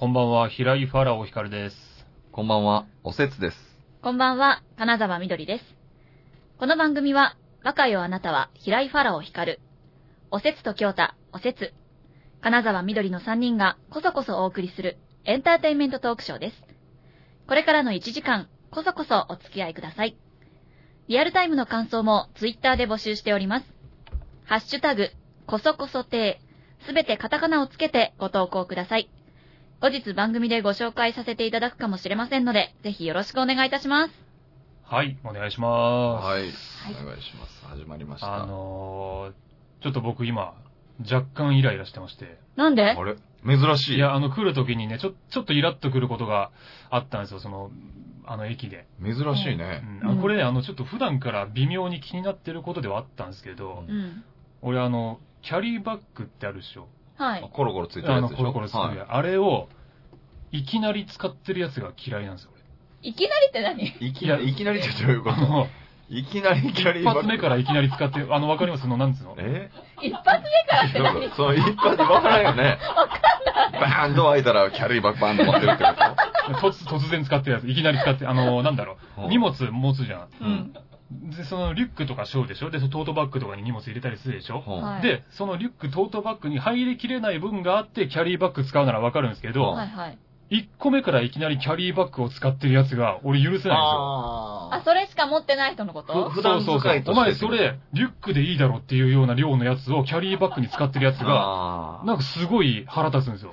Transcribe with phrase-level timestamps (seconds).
[0.00, 1.76] こんばんは、平井ファラオヒカルです。
[2.30, 3.56] こんばんは、おせつです。
[4.00, 5.64] こんばんは、金沢みどりです。
[6.56, 9.60] この番組は、若よあなたは平井ファラオ光る、
[10.30, 11.74] おせつと京太、おせつ、
[12.40, 16.62] 金沢みどりの3人がこそこそお送りするエンターテインメントトークショーです。
[17.48, 20.16] これからの1時間、こそこそお付き合いください。
[21.08, 23.66] リアルタイムの感想もツイッターで募集しております。
[24.44, 25.10] ハッシュタグ、
[25.48, 26.40] こそこそ亭、
[26.86, 29.10] すべてカタカナをつけてご投稿ください。
[29.80, 34.12] 後日番組でご紹介させていただくかもしれませんので、ぜひよろしくお願いいたします。
[34.82, 36.26] はい、お願いします。
[36.26, 36.42] はい。
[36.42, 36.50] はい
[37.00, 37.64] お願いします。
[37.64, 38.42] 始まりました。
[38.42, 40.54] あのー、ちょっと僕今、
[41.08, 42.40] 若干イライラしてまして。
[42.56, 42.90] なんで？
[42.90, 43.14] あれ？
[43.46, 43.96] 珍しい。
[43.98, 46.50] いや、あの、来る時にね、ちょ、ちょっとイラっとくることが
[46.90, 47.70] あったんですよ、その、
[48.26, 48.88] あの駅で。
[49.00, 49.84] 珍しいうね。
[50.02, 54.24] ん、あのこれね、あの、ちょっと普段から微妙に気になってることではあったんですけど、うん。
[54.60, 57.50] 俺あの、キャリーバッグってあるでしょはい。
[57.52, 58.42] コロコロついてるあの、やつでしょ？
[58.42, 58.96] コロコロつくはい。
[58.96, 59.68] やあれを、
[60.52, 62.50] いきなり使ってるやつが嫌いなんですよ、
[63.02, 63.82] いきなりって何？
[64.00, 65.36] いきなり、いきなりってどういうこ俺。
[65.36, 65.68] あのと
[66.10, 67.20] いきなりキャリーバッグ。
[67.20, 68.84] 一発目からいきなり使って、あの、わかります？
[68.84, 69.34] その、なんつうの？
[69.36, 69.70] え？
[70.00, 71.22] 一発目からってどう何？
[71.22, 72.78] いうことその一発わからんよね。
[72.96, 73.80] わかんない。
[73.80, 75.90] バーンドア開いたらキャリーバッグバーンと持ってるってこ
[76.66, 80.72] 突、突然使ってるやつ、いきなり使って、あの、なんだろとう、荷物持つじゃうん。
[81.14, 81.30] ん。
[81.30, 82.70] で、そのリュックとかしょうでしょ？
[82.70, 84.62] で、そのトートバッグとかに荷物入れたりするでしょ？
[84.66, 90.18] うんはいで、そのリュック、トートバッグに入りきれない分があって、キャリーバッグ使うならわかるんですけど、はいはい。
[90.50, 93.74] 1個目からいきなりキャリーバッグを使ってるやつが、俺許せないんですよ。
[93.74, 96.30] あ、あそれしか持ってない人のこと？
[96.30, 102.02] ふ普段使いとしてお前それ、リュックでいいだろっていうような量のやつをキャリーバッグに使ってるやつーが。
[102.06, 103.52] なんかすごい腹立つんですよ。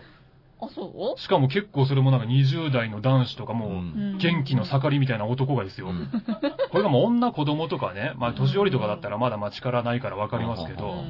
[0.61, 3.77] あ、そしかも結構それもなんか20代の男子とかもう、うう
[4.15, 5.89] ん元気の盛りみたいな男がですよ。
[5.89, 6.09] うん
[6.71, 10.75] これがもう女子供とかね、まあ年寄りとかだったらまだまあ力ないからわかりますけう。
[10.77, 11.03] ど、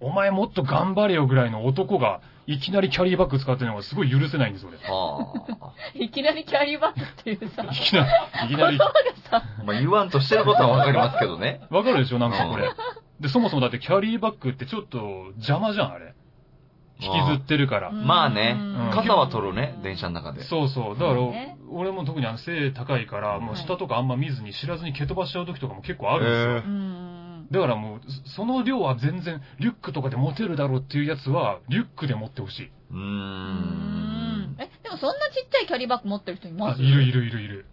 [0.00, 5.32] お前もっと頑張れよぐらいの男が、いきなりキャリーバッグ使ってるのがすごい許せないんですよ、は
[5.94, 6.02] うん。
[6.02, 7.70] いきなりキャリーバッグっていうさ俺。
[7.72, 8.08] い、きなり、
[8.46, 8.78] いきなり。
[8.78, 11.60] まあ言わんとしてることはわかりますけどね。
[11.70, 12.18] わかるでしょ？
[12.18, 12.68] なんかこれ。
[13.20, 14.98] で、そもそもだってキャリーバッグってちょっと
[15.36, 16.14] 邪魔じゃん、あれ。
[17.00, 17.90] 引きずってるから。
[17.90, 20.44] まあねうん傘は取るね、電車の中で。
[20.44, 20.94] そうそう。
[20.94, 21.20] だから
[21.70, 27.60] 俺も特にあの背高いから、もう下とかあんま見ずに知らずに蹴飛ばしちゃう時とかも結構あるんですよ。
[27.60, 32.70] だからもう、そその量は全然、リュックとかで持てるだろうっていうやつは、リュックで持ってほしい。
[32.92, 33.02] うーうん。
[34.52, 34.56] ん。
[34.60, 36.82] え、でもそんなちっちゃいキャリーバッグ持ってる人いあま、す？
[36.82, 37.66] いるいるいるいる。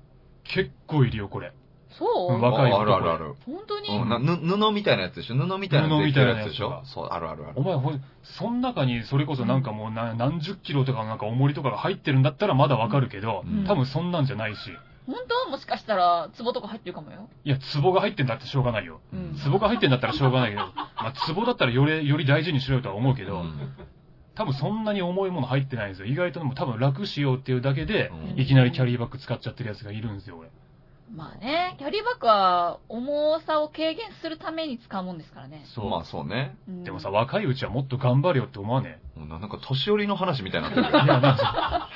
[0.46, 1.52] 結構いるよ、これ。
[1.98, 2.36] そう？
[2.36, 3.34] うん若いああるあるある。
[3.46, 3.90] 本当に？
[3.98, 5.36] うんなぬ布みたいなやつでしょ？
[5.36, 6.82] 布みたいな布みたいなやつでしょ？
[6.86, 7.64] そう、あるあるあるお。
[7.64, 14.60] 前ほん、そん中にそれこそなんかもうな何十キロとかなんか重りとかが入ってるんだったらまだわかるけど、うん多分そんなんじゃないし。
[15.06, 15.16] 本
[15.46, 15.50] 当？
[15.52, 17.30] もしかしたら、壺とか入ってるかもよ。
[17.46, 19.00] いや、壺が入ってんだってしょうがないよ。
[19.14, 23.54] うん壺が入ってんだったらしょうがないけど、 まあ、壺だったらより、より大事にしろよとは思うけど、うん
[24.36, 26.06] 多分そんなに重いもの入ってないんですよ。
[26.06, 30.50] 意外とでも多分楽しようっていうだけで、うんいきなりキャリーバッグ使っちゃってるやつがいるんですよ、俺。
[31.14, 35.64] まあね、キャリーバッグは重さを軽減するために使うもんですからね。
[35.74, 35.90] そう。
[35.90, 36.58] まあそうね。
[36.68, 41.06] うんでもさ、、若いうちはもっと頑張れよって思わねもうななんか年寄りの話みたいになってるえ。
[41.06, 41.90] いや、なんか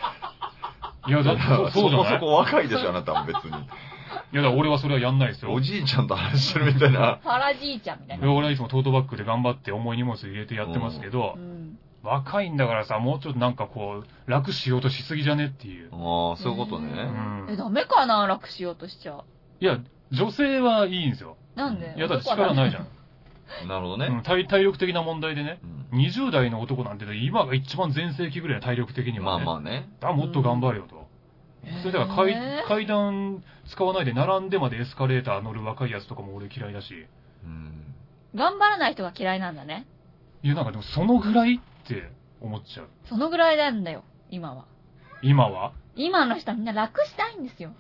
[1.07, 1.41] いや、だって
[1.73, 3.51] そ、そうじゃそこそこ若いでしょ、あなたも別に。
[4.33, 5.51] いや、だから俺はそれはやんないですよ。
[5.51, 7.19] おじいちゃんと話してるみたいな。
[7.23, 8.31] パラじいちゃんみたいな。
[8.31, 11.50] 俺はいつもトートバッグで頑張って重い荷物入れてやってますけどう、ん。
[12.03, 15.89] 若いんだからさ、もうちょっとなんかこう、楽しようとしすぎじゃねっていう。
[15.93, 16.87] ああ、そういうことうね。
[16.87, 17.55] んえ、。
[17.57, 19.23] ダメかな楽しようとしちゃう。
[19.59, 19.79] いや、
[20.11, 21.37] 女性はいいんですよ。
[21.55, 21.93] なんで？
[21.95, 22.87] いや、だって力ないじゃん。
[23.67, 24.21] なるほどねうん。
[24.23, 25.59] 体体力的な問題でね。
[25.63, 29.39] うん20代の男なんて今が一番全盛期ぐらい体力的にまあ。
[29.39, 29.89] まあね。
[29.99, 31.05] だからもっと頑張れよと。
[31.81, 37.05] それだから階階段使わないで並んでまでエスカレーター乗る若いやつとかも俺嫌いだし。
[37.43, 37.93] うん。
[38.35, 39.85] 頑張らない人が嫌いなんだね。
[40.43, 41.59] いや、なんかでもそのぐらい
[41.91, 42.09] って
[42.41, 42.87] 思っちゃう。
[43.07, 44.65] そのぐらいなんだよ、今は。
[45.21, 45.73] 今は？
[45.95, 47.73] 今の人はみんな楽したいんですよ。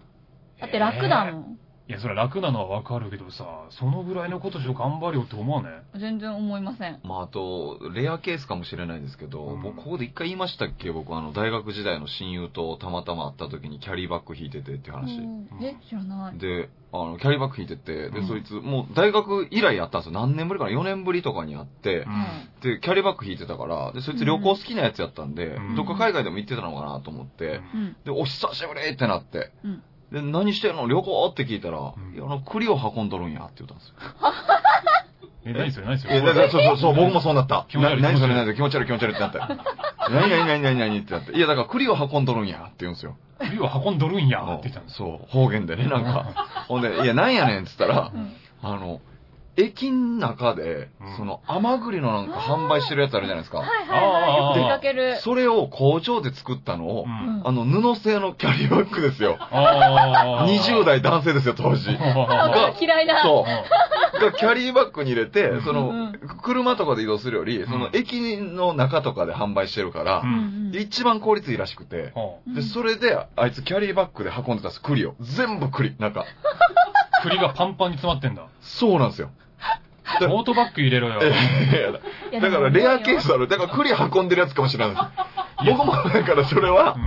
[0.59, 1.59] だって楽だもん。
[1.91, 5.69] いや、それは楽なのはわかるけどさ、そのぐらいのことしよ頑張れよって思わね？
[5.99, 6.99] 全然思いません。
[7.03, 10.91] まああと、レアケースかもしれないですけど、うん僕ここで一回言いましたっけ？
[10.91, 15.17] 僕あの、大学時代の親友とたまたま会った時にキャリーバッグ引いててって話。
[15.17, 16.37] うんえ、知らない。
[16.37, 20.19] で、あの、キャリーバッグ引いてて、で、うんそいつ、もう大学以来やったんですよ。
[20.19, 22.49] 何年ぶりかな ?4 年ぶりとかに会ってう、ん。
[22.61, 27.95] で、キャリーバッグ引いてたから、で、そいつ旅行好きなやつやったんで、うんどっか海外でも行ってたのかなと思って、うん。
[28.05, 30.87] で、お久しぶりってなって、うんで、何してんの？
[30.87, 31.25] 旅行？
[31.27, 33.95] って聞いたら、んいや、あの、栗を運んどるんやって言ったんですよ。
[35.45, 35.87] え、何それ？
[35.87, 36.21] 何それ？
[36.21, 37.65] だからそうそう、そう、僕もそうなった。
[37.69, 38.33] 気持ち悪いな何それ？
[38.35, 38.55] 何それ？
[38.55, 39.47] 気持ち悪い気持ち悪いってなった。
[40.09, 41.31] 何何何何何ってなって。
[41.31, 43.15] いや、だから栗を運んどるんやって言うんですよ。
[43.39, 46.65] 栗を運んどるんやって言ったんですそう、方言でね、なんか。
[46.67, 48.33] ほんで、いや、なんやねんって言ったらう、ん。
[48.61, 48.99] あの、
[49.57, 53.59] 駅の中でうん、その甘栗のなんか販売してるやつあるじゃないですか。
[53.59, 54.59] はいはいはい。
[54.59, 55.17] よく見かける。
[55.21, 59.37] それを工場で作ったのをあの、布製のキャリーバッグですよ。
[59.51, 60.47] ああ。
[60.47, 61.89] 20代男性ですよ、当時。
[61.99, 63.21] あ嫌いだ。
[63.23, 63.51] そう。
[64.21, 72.13] がキャリーバッグに入れてう、んそのうん、車とかで移動するより、そのうん駅の中とかで販売してるからう、ん一番効率いいらしくて、
[72.45, 75.15] うんで、それで、あいつキャリーバッグで運んでたんです、栗を。
[75.19, 75.95] 全部栗。
[75.99, 76.25] なんか、
[77.23, 78.47] 栗がパンパンに詰まってんだ。
[78.61, 79.29] そうなんですよ。
[80.19, 81.19] トートバッグ入れろよ。
[81.19, 83.47] だからレアケースある。
[83.47, 85.07] だから栗運んでるやつかもしれないです。
[85.65, 86.97] 僕もだからそれは、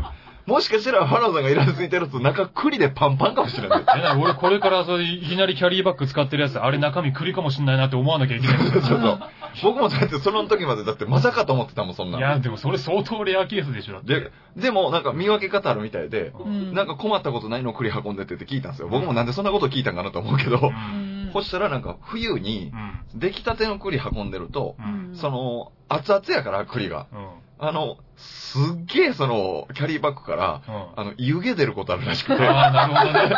[0.47, 3.85] もしかしたらファラオさんがイラついてると中栗でパンパンかもしれない。
[3.97, 8.59] え、なに俺これからそれいきなりキャリーバッグ使ってるやつ、あれ中身栗かもしんないなって思わなきゃいけない。
[8.59, 9.21] そうそう。
[9.63, 12.19] 僕もだってその時までだってまさかと思ってたもん、そんな。
[12.19, 13.95] いや、でもそれ相当レアケースでしょ。
[13.95, 18.89] だってで、でもなんか見分け方あるみたいで、うんなんか困ったことないの栗運んでってって聞いたんですよ。
[18.89, 20.61] 僕もなんでそんなこと聞いたんかなと思うけどう、。
[20.63, 23.19] うんんそしたらなんか冬にうん。
[23.19, 24.83] 出来たての栗運んでるとう、。
[24.83, 27.07] うんんその、熱々やから栗が。
[27.13, 27.29] うん。
[27.69, 31.01] あの、すっげえその、キャリーバッグから、うん。
[31.01, 33.37] あの、湯気出ることあるらしくて、ああ、なるほどね。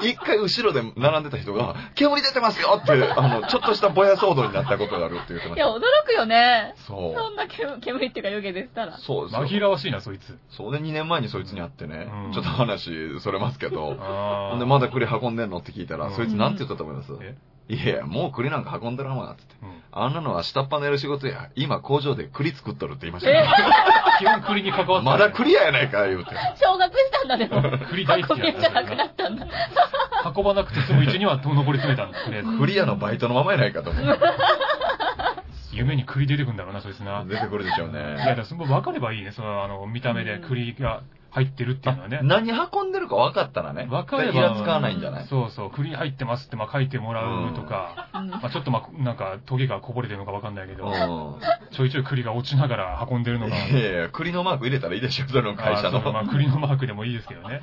[0.10, 5.76] 一回後ろで並んでた人が、煙出てますよって、あの、ちょっとしたぼや騒動になったことがあるって言ってまいや、した。
[5.76, 6.74] 驚くよね。
[6.86, 8.98] そそんな煙煙っていうか湯気でしたらう。。
[8.98, 9.46] そうですよ。
[9.46, 10.38] 紛らわしいな、そいつ。
[10.50, 14.50] そうで2年前にそいつに会ってね、うんちょっと話それますけど、ああ。
[14.50, 17.12] ほんでまだ栗運んでんのって聞いたら、うんそいつなんて言ったと思います？
[17.20, 17.36] え？
[17.68, 19.54] いやいや、もう栗なんか運んでるもんな、つって。
[19.62, 19.82] うん。
[19.92, 21.50] あんなのは下っ端のやる仕事や。
[21.54, 23.34] 今工場で栗作っとるって言いましたえ？
[23.34, 23.48] ね。
[24.20, 26.30] 基本栗に関わってまだ栗屋やないか、言うて。
[26.56, 27.78] 昇格したんだ、でも。
[27.88, 29.46] 栗大好き運びじゃなくなったんだ。
[30.34, 32.58] 運ばなくて済むうちには残り詰めたんだ、とりあえず。
[32.58, 34.20] 栗屋のバイトのままやないかと思って。
[35.72, 37.24] 夢に栗出てくんだろうな、そいつな。
[37.24, 38.24] 出てくるでしょういや、だね。
[38.24, 42.20] からその分かればいいね、その、あの、見た目で栗が入ってるっていうのはね。
[42.22, 43.86] 何運んでるか分かったらね。
[43.90, 45.26] 分かればイラつかないんじゃない？
[45.26, 50.92] そうそう、栗入ってますって、まあ、書いてもらうとか、うんまあ、ちょっとまあ、なんか、トゲがこぼれてるのか分かんないけど、うん。
[51.70, 55.98] ちょいちょい栗が落ちながら運んでるのが、いやいや、栗のマーク入れたらいいでしょ、その会社の。
[56.08, 57.60] あまあ、栗のマークでもいいですけどね。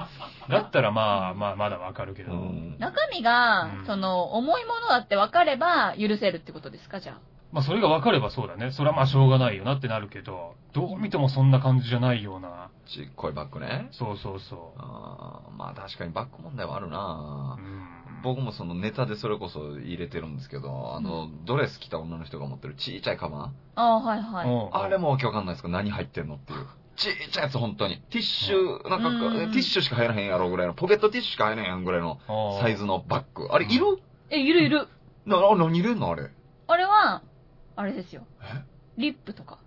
[0.49, 2.33] だったらまあ、まあ、まだ分かるけど。
[2.33, 7.15] うん中身がう、んその、重いものだって分かれば許せるってことですか、じゃあ？
[7.51, 8.71] まあ、それが分かればそうだね。
[8.71, 12.64] それはまあ、しょうがないよなってなるけど、どう見てもそんな感じじゃないような。
[12.87, 13.89] ちっこいバッグね。
[13.91, 16.89] そうそうそあーまあ確かにバッグ問題はあるう。
[16.89, 18.21] なうん。
[18.23, 23.55] 僕もそのネタでそれこそ入れてるんですけど、あの、ドレス着た女の人が持ってるちっちゃいカバン。
[23.75, 24.49] ああ、はいはい。
[24.49, 26.65] うんあれもわけわかんないですか何入ってんのっていう。
[26.95, 27.97] ちっちゃいやつ本当に。
[28.09, 32.19] ティッシュ、なんか、うんティッシュしか入らへんやろぐらいの、ポケットティッシュしか入らへんやんぐらいの
[32.61, 33.47] サイズのバッグ。
[33.51, 33.85] あれいる？
[34.29, 34.87] え、いるいる。
[35.25, 36.29] な、あ何入れんのあれ？
[36.67, 37.21] あれは、
[37.75, 38.25] あれですよ。
[38.41, 38.63] え？
[38.97, 39.59] リップとか。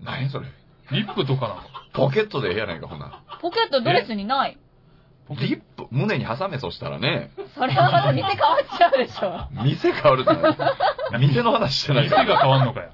[0.00, 0.46] 何それ？
[0.90, 1.62] リップとかなの？
[1.92, 3.22] ポケットでええやないか、ほな。
[3.40, 4.58] ポケットドレスにない。
[5.30, 9.48] リップ、胸に挟めそしたらね、それはまた店変わっちゃうでしょ。
[9.64, 10.32] 店変わるって
[11.12, 11.28] 何？
[11.28, 12.90] 店の話してない店が変わんのかよ。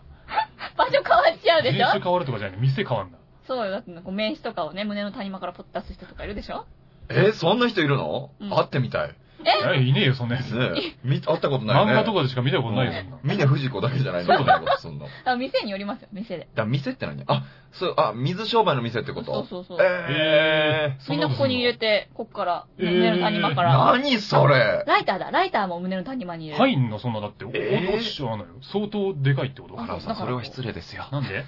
[0.77, 3.19] 場所変わっちゃうでしょ人種変わるとかじゃない店変わんだ。
[3.47, 3.71] そうよ。
[3.73, 6.67] だってこう名刺とかをね、胸の谷間からポッと出す人とかいるでしょ
[7.09, 9.15] え、そんな人いるの、うん会ってみたい。
[9.45, 10.51] え、いねえよ、そんなやつ。
[10.53, 10.97] ねえ。
[11.05, 11.93] み、会ったことないよね。
[11.93, 13.19] 漫画とかでしか見たことないよ、そんな。
[13.23, 15.07] 峰不二子だけじゃないのそんなことすんの。
[15.25, 16.45] だあ店によりますよ、店で。
[16.45, 17.23] から店って何？
[17.27, 19.33] あ、そう、あ、水商売の店ってこと？
[19.33, 19.79] そうそうそう。
[19.81, 21.79] ええー、みんなここに入れて。
[21.79, 23.93] て、こっから、えー胸の谷間かー、ら。
[23.93, 24.85] 何それ？
[24.87, 26.65] ライターだ、ライターも胸の谷間に入れる。
[26.65, 28.39] 入んの、そんな、だって、おえー落ちちゃうの？
[28.39, 28.47] よ。
[28.63, 29.79] 相当でかいってこと？
[29.79, 31.07] あ原尾さん、それは失礼ですよ。
[31.13, 31.45] なんで？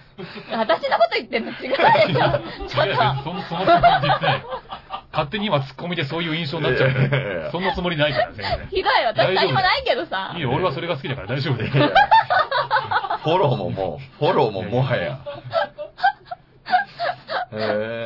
[0.53, 1.51] 私のこと言ってんの？
[1.51, 2.69] 違うでしょ。
[2.69, 4.45] ちょっいやその、そのつもりで言ってない。
[5.13, 6.91] 勝手に今ツッコミでそういう印象になっちゃう。
[6.91, 8.77] えそんなつもりないから、全然と、。
[8.77, 9.05] ひどい。
[9.07, 10.43] 私何もないけどさいい。
[10.43, 11.93] よ、俺はそれが好きだから大丈夫だよ。
[13.23, 15.19] フォローももう、フォローももはや。
[17.53, 17.57] へ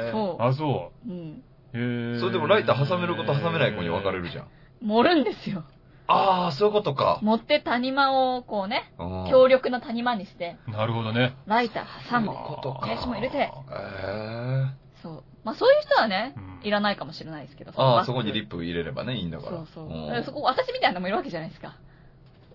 [0.09, 0.11] え。
[0.13, 1.11] そあ、そう。
[1.11, 1.43] うん。
[1.75, 1.79] う。
[1.79, 4.47] へーそれでもライター挟める子と挟めない子に分かれるじゃん。
[4.83, 5.65] 盛るんですよ。
[6.07, 7.19] ああ、そういうことか。
[7.23, 11.35] 持って谷間をこうね、うん強力な谷間にして、なるほどね。
[11.47, 12.87] ライター挟んでそういう、ことか。
[12.87, 14.84] 名刺も入れてへえ。
[15.05, 15.23] そう。
[15.45, 17.73] まあそういう人はねう、んいらないかもしれないですけど。
[17.77, 19.51] ああ、そこにリッップ入れればね、いいんだから。
[19.51, 20.23] そうそう。
[20.25, 21.77] そこ、私みたいなのもいるわけじゃないですか。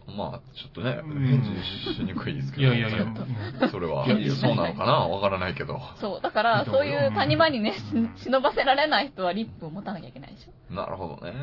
[0.08, 2.74] まあ、ちょっとね、うん返事しにくいですけど。
[2.74, 4.14] いやいやいや、うんそれは、そ
[4.52, 4.94] うなのかな？
[5.08, 5.80] わからないけど。
[6.02, 6.22] そう。
[6.22, 7.76] だから、そういう谷間にね、
[8.16, 10.74] 忍ばせられない人はリップを持たなきゃいけないでしょ。
[10.74, 11.34] なるほどね。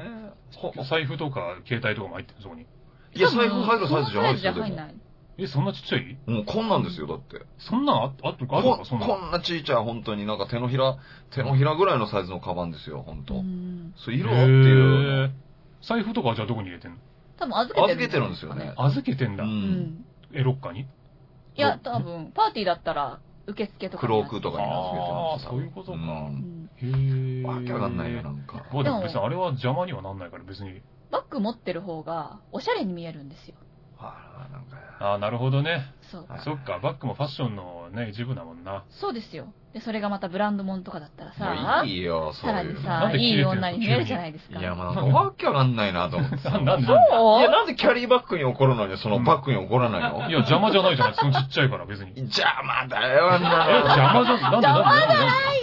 [0.56, 2.66] ほ財布とか携帯とかも入ってるそこに。
[3.14, 4.94] いや、財布入るサイズじゃないですよ、ない。
[5.38, 6.16] え、そんなちっちゃい？
[6.26, 7.44] もうこんなんですよ、だって。
[7.58, 8.62] そんなんあああるか？
[8.84, 9.08] そんなん。
[9.08, 10.96] こんなちいちゃい、本当になんか手のひら、
[11.34, 13.34] 手のひらぐらいのサイズのカバンですよ、本当。
[13.34, 15.34] うんそう、色っていう
[15.82, 16.96] 財布とかはじゃあどこに入れてんの？
[17.38, 17.92] 多分預けてる。
[17.92, 18.72] 預けてるんですよね。
[18.76, 19.44] 預けてんだ。
[19.44, 19.46] う。
[19.46, 20.04] うんん。
[20.32, 20.80] え、ロッカーに？
[20.80, 20.86] い
[21.56, 25.16] や、多分、パーティーだったら、受付とかクにロークとかに預けてるんですよ。
[25.34, 27.46] あーそういうことかんうんへえ。
[27.46, 28.64] わけわかんないよ、なんか。
[28.72, 30.80] まあでも別にあれは邪魔にはなんないから別に。
[31.10, 33.54] バッグ持ってる方が、おしゃれに見えるんですよ。
[33.98, 35.84] ああ、なんか、ああ、なるほどね。
[36.10, 36.26] そう。
[36.28, 38.84] はいそっか、バッグもファッションのね、一部だもんな。
[38.90, 39.52] そうですよ。
[39.76, 42.80] で、それがまたブランド物とかだったらもさう、いいよ、そういうの。
[42.80, 44.58] さらにさなん、でいい切れてるの女に見えるじゃないですか。
[44.58, 46.50] いや、まあ、なんかわけわかんないなと思ってさ。
[46.52, 51.14] ななんでそういや、なんでキャリーバッグに怒るのに、そのバッグに怒らないの、いや、邪魔じゃないじゃない。
[51.14, 52.12] そのちっちゃいから、別に。
[52.16, 53.70] え、邪魔だよ、あんなの。
[53.80, 55.14] 邪魔じゃ、なんでなんで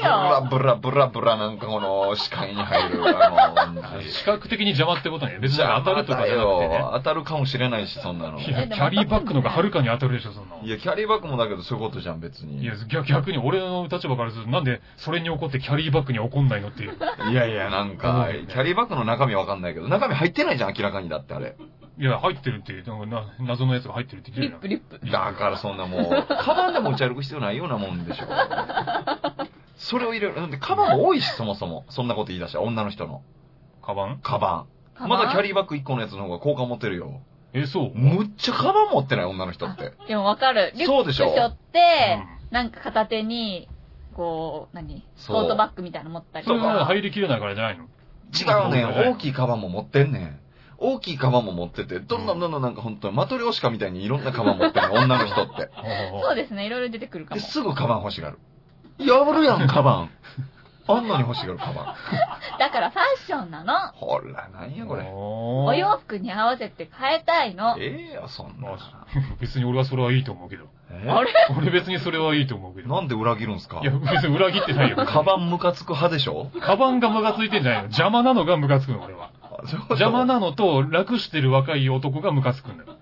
[0.04, 5.40] なんでブラブラブラブラなんかこの視界に入る、あの、で視覚的に邪魔ってことね。
[5.42, 6.80] 別に当たるとかじゃなくて。
[6.94, 8.40] 当たるかもしれないし、そんなの。
[8.40, 10.68] いいや、キャリーバッグの方がはるかに当たるでしょ、そんなの。
[10.68, 12.62] や、キャリーバッグもだけどそういうことじゃん、別に。
[12.62, 16.98] いや、逆逆に俺の立場からすると、なんでそれに怒ってキャリーバッグに怒んないのっていう。
[17.32, 21.56] いやいや、なんか、キャリーバッグの中身わかんないけど、中身入ってないじゃん、明らかにだってあれ。
[22.00, 25.12] いや、入ってるって、なんかな謎のやつが入ってるって言ってるリップ、リップ。
[25.12, 28.26] だからそんなもう、カバンで持ち歩く必要ないようなもんでしょ。
[29.78, 30.36] それを入れる。
[30.36, 31.86] だってカバンも多いし、そもそも。
[31.90, 33.22] そんなこと言い出したら、女の人の。
[33.84, 34.20] カバン？
[34.24, 34.66] カバ
[35.00, 35.08] ン。
[35.08, 37.22] まだキャリーバッグ1個のやつの方が好感持ってるよ。
[37.54, 37.92] え、そう？
[37.94, 39.92] むっちゃカバン持ってない、女の人って。
[40.08, 40.72] でもわかる。
[40.76, 41.34] リュックそうでしょ？
[41.36, 43.68] 背負って、なんか片手に、
[44.14, 45.04] こう、何？
[45.16, 46.74] そうトートバッグみたいなの持ったりそれとか。
[46.74, 47.86] が入りきれないからじゃないの？
[48.34, 48.88] 違うねん。
[48.88, 49.18] 大い。
[49.18, 50.40] きいカバンも持ってんねん。
[50.80, 55.70] 大きいカバンも持ってて、どんどんどんどんなんか本当にマトリョーシカみたいにいろんなカバン持ってるの、 女の人って。
[56.22, 57.46] そうですね、いろいろ出てくるかで、も。
[57.48, 58.40] すぐカバン欲しがる。
[59.00, 60.10] 破るやん、カバン。
[60.86, 61.76] あんなに欲しがるカバン。
[62.60, 63.74] だからファッションなの。
[63.94, 65.04] ほら、なんやこれ。
[65.14, 67.78] おお洋服に合わせて変えたいの。
[67.80, 68.76] ええよ、そんな。
[69.40, 70.66] 別に俺はそれはいいと思うけど。
[71.06, 72.90] えあれ俺別にそれはいいと思うけど。
[72.94, 73.80] なんで裏切るんすか？
[73.82, 74.98] いや、別に裏切ってないよ。
[75.06, 76.52] カバンムカつく派でしょ？
[76.62, 79.32] カバンがムカついてんじゃないの邪魔なのがムカつくの、俺は。
[79.90, 82.98] 邪魔なのと、楽してる若い男がムカつくんだよ。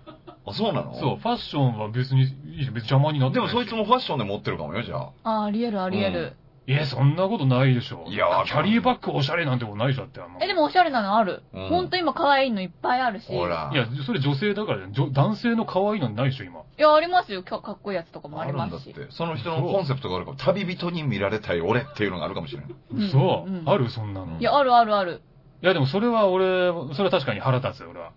[0.48, 0.94] あ、そうなの？
[0.96, 2.28] そう、ファッションは別にいい
[2.64, 2.74] じゃん。
[2.74, 5.42] 別に邪魔になってでないもそいつもファッションで持ってるかもよ、じゃあ。
[5.42, 6.34] あ、ありえるありえる。
[6.68, 8.06] え、そんなことないでしょ。
[8.08, 10.40] いやわキャリーバッグおしゃれなんてことないでしょだってあんま。
[10.42, 11.42] え、でもおしゃれなのある。
[11.54, 13.28] うんほんと今可愛いのいっぱいあるし。
[13.28, 13.72] ほら。
[13.74, 16.60] いや、それ女性だからじゃんじょ男性の可愛いのないでしょ、今。
[16.60, 17.42] いや、ありますよ。
[17.44, 18.86] かかっこいいやつとかもありますし。
[18.86, 19.12] るんだって。
[19.12, 20.38] その人のコンセプトがあるかも。
[20.38, 22.70] 旅人に見られたい俺っていうのがあるかもしれない。
[22.92, 23.90] うん嘘、うんある？
[23.90, 24.40] そんなの。
[24.40, 25.22] いや、あるあるある。
[25.64, 28.12] いやでもそれは俺、それは確かに腹立つよ、俺は。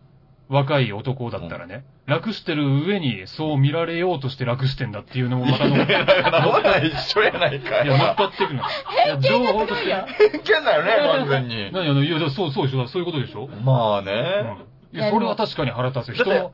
[0.48, 7.86] 若い男だったらね、楽してる上にそう見られようとして楽してんだっていうのもまたの、いや、だから、ほら一緒やないかい。
[7.86, 8.62] 乗っかってくるの。
[8.62, 9.94] いや、情報として。
[9.94, 11.72] 偏見だよね、完全に。
[11.72, 14.12] 何あの、いや、そう、そうでしょ、そういうことでしょまあうね。
[14.92, 14.96] ん。
[14.96, 16.14] いや、それは確かに腹立つよ。
[16.14, 16.52] 人の、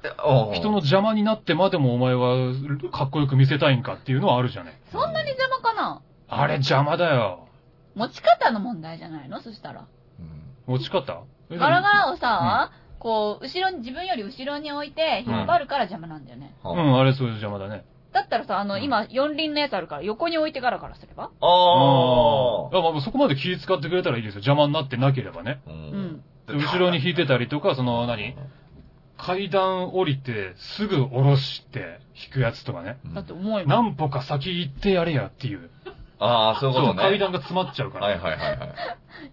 [0.49, 2.55] うん人の邪魔になってまでもお前は
[2.93, 4.75] かっこよく見せたいんかっていうのはあるじゃない。
[4.93, 6.01] そんなに邪魔かな？
[6.29, 7.49] あれ邪魔だよ。
[7.97, 9.43] 持ち方の問題じゃないの？
[9.43, 9.81] そしたら。
[10.21, 10.29] うん
[10.67, 11.25] 持ち方？
[11.51, 12.71] えガラガラをさ、
[13.01, 16.55] こう、後ろに、自分より後ろに置いて、引っ張るから邪魔なんだよね。
[16.65, 17.85] うん、あれそういう邪魔だね。
[18.13, 21.25] だったらさ、あの、うん今、四輪のやつあるから、横に置いてガラガラすれば？
[21.25, 22.93] あああ。
[22.93, 24.39] まあそこまで気使ってくれたらいいですよ。
[24.39, 25.61] 邪魔になってなければね。
[25.67, 25.71] あ。
[25.71, 25.73] う。
[25.73, 28.35] うん後ろに引いてたりとか、その何、
[29.17, 32.99] 階段降りてすぐ下ろして引くやつとかね。
[33.05, 33.69] うんだって重いもん。
[33.69, 35.71] 何歩か先行ってやれやっていう。
[36.19, 37.01] ああ、そういうことね。
[37.03, 38.07] 階段が詰まっちゃうから。
[38.07, 38.75] はいはいはいはい。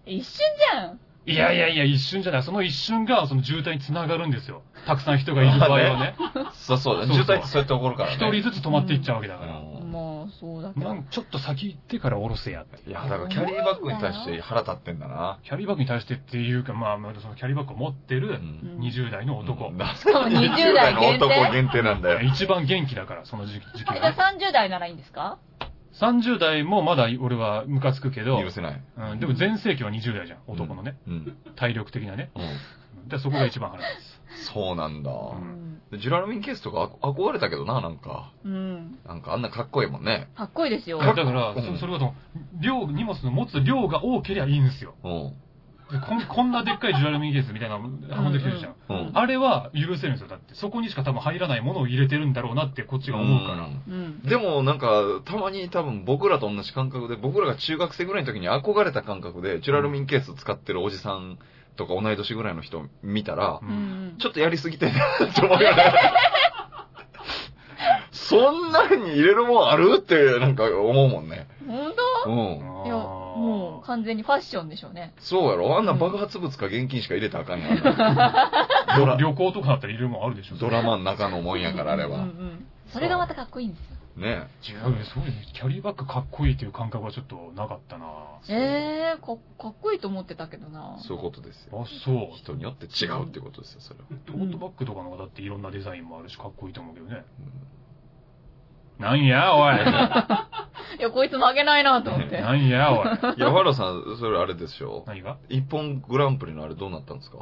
[0.18, 0.38] 一瞬
[0.72, 1.00] じゃん。
[1.32, 2.42] いやいやいや、一瞬じゃない。
[2.42, 4.62] その一瞬がその渋滞につながるんですよ。
[4.86, 6.14] たくさん人がいる場合はね。
[6.54, 6.96] そうそう。
[6.98, 8.16] そうそう渋滞ってそうやって起こるからね。
[8.16, 9.58] 一人ずつ止まっていっちゃうわけだから。
[9.58, 10.86] うんまあ、そうだけど。
[10.88, 12.88] なんちょっと先行ってから下ろせやって。
[12.88, 15.38] いや、だからキャリーバッグに対して腹立ってんだな。
[15.44, 19.70] キャリーバッグに対してっていうか、まあ、まあそのキャリーバッグを持ってるうん20代の男。
[19.70, 22.20] なしかも20代限定の男限定なんだよ。
[22.20, 24.38] 一番元気だから、その時期時期じゃあがね。
[24.48, 25.38] 30代ならいいんですか？
[25.94, 28.82] 30代もまだ俺はムカつくけど、許せない。
[29.12, 30.96] うん、でも全盛期は20代じゃん、男のね。
[31.06, 31.36] うん。
[31.56, 32.30] 体力的なね。
[32.36, 33.08] うん。
[33.08, 34.18] で、そこが一番腹立
[34.52, 35.10] そうなんだ。
[35.98, 38.32] ジュラルミンケースとかあ憧れたけどな、なんか。
[38.44, 38.98] うん。
[39.06, 40.28] なんかあんなかっこいいもんね。
[40.36, 41.04] かっこいいですよつ。。
[41.04, 42.14] だから、うんそそれはその、
[42.60, 44.94] 量、荷物の持つ量が多ければいいんですよ。
[45.02, 45.32] うん。
[45.90, 48.74] でこんこんなでっかいジュラルミンケースみたいなの運んできてるじゃん。
[48.88, 49.10] うん。
[49.14, 50.28] あれは許せるんですよ。
[50.28, 53.62] だって、そこにしか多分入らないものを入れてるんだろうなってこっちが思うから。
[53.68, 54.22] んうん。
[54.22, 61.38] でもなんか、たまに多分僕らと同じ感覚で、僕らが中学生ぐらいの時に憧れた感覚で、ジュラルミンケース使ってるおじさん
[61.76, 64.18] とか同い年ぐらいの人見たらう、うんん。
[64.18, 65.56] ちょっとやりすぎてんなって思。
[68.12, 69.96] そんなに入れるもんある？
[70.00, 71.48] ってなんか思うもんね。
[71.66, 71.78] 本
[72.20, 72.30] う当
[72.82, 72.86] ん。
[72.86, 75.12] いや、もう完全にファッションでしょうね。
[75.18, 75.76] そうやろ？
[75.76, 77.78] あんな爆発物か現金しか入れたらあかんやん。
[78.98, 80.56] ドラ旅行とかだったら入れるもんあるでしょ。
[80.56, 82.20] ドラマの中のもんやから、あれうんうは。
[82.24, 82.66] ん。
[82.88, 83.96] それがまたかっこいいんですよ。
[84.16, 88.06] ね違うね、そういうキャリーバッグかっこいいっていう感覚はちょっとなかったな
[88.48, 90.96] ええー、かかっこいいと思ってたけどな。
[90.98, 91.80] そういうことですよ。
[91.80, 92.36] あ、そう。
[92.36, 94.06] 人によって違うってことですよ、それは。
[94.26, 97.24] トートバッグとかの方がだっていろんなデザインもあるし、かっこいいと思うけどね。
[97.38, 97.52] うん
[98.98, 99.76] なんや、おい。
[100.98, 102.40] いや、こいつ負けないなと思って。
[102.40, 103.06] なんや、おい。
[103.06, 105.04] いや、ファラさん、それあれですよ。
[105.06, 105.36] 何が？
[105.48, 107.38] 一本グランプリのあれどうなったんですか？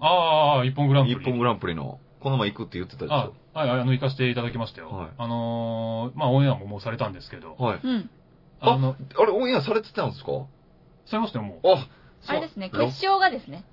[0.00, 1.16] ああ、一本グランプリ。
[1.16, 1.98] 一本グランプリの。
[2.20, 4.90] この前行くって言ってたでしあょ。、はい、あの、行かせていただきましたよ。
[4.90, 7.80] はいあのーまあ、オンエアももうされたんですけど、はい。
[7.82, 8.10] うん。
[8.60, 10.32] ああの、あれ、オンエアされてたんですか？
[11.06, 11.68] されましたよ、もう。
[11.68, 11.86] あ、
[12.28, 13.64] あれですね、決勝がですね。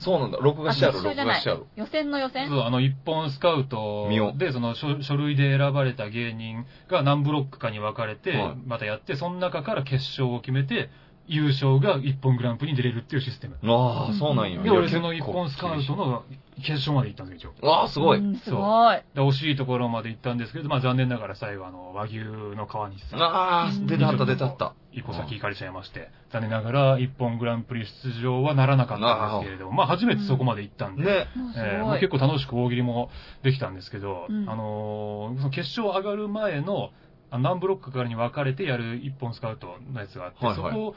[0.00, 0.38] そうなんだ。
[0.38, 1.66] 録画してある、録決勝じゃない画してある。
[1.76, 2.48] 予選の予選？
[2.48, 10.88] そう、あの、一本スカウトで、その書書類で選ばれた芸人が何ブロックかに分かれてはい、またやって、その中から決勝を決めて、
[11.30, 13.56] 優勝が一本グランプリに出れるっていうシステム。
[13.62, 14.60] ああ、そうなんや。
[14.62, 15.94] で、俺その一本スカウト。
[15.94, 16.24] の
[16.56, 17.70] 決勝まで行ったんですよ、一応。
[17.72, 18.18] ああ、すごい。
[18.18, 18.96] うんすごい。
[19.14, 23.22] で、惜しいところまで行ったんですけど、まあ残念ながら最後、あの、和牛の川西さん。
[23.22, 24.74] ああ、うん出てはった、出てはった。
[24.92, 31.06] 一歩先行かれちゃいまして、残念ながら一本グランプリ出場はならなかったんですけれども、まあ初めてそこまで行ったんで、う
[31.54, 33.10] すえ結構楽しく大喜利も
[33.42, 36.90] できたんですけど、うんあのーその決勝上がる前の、
[37.30, 40.94] あの何ブロックからに分かれてやる一本スカウトのやつがあって、はいはいそこ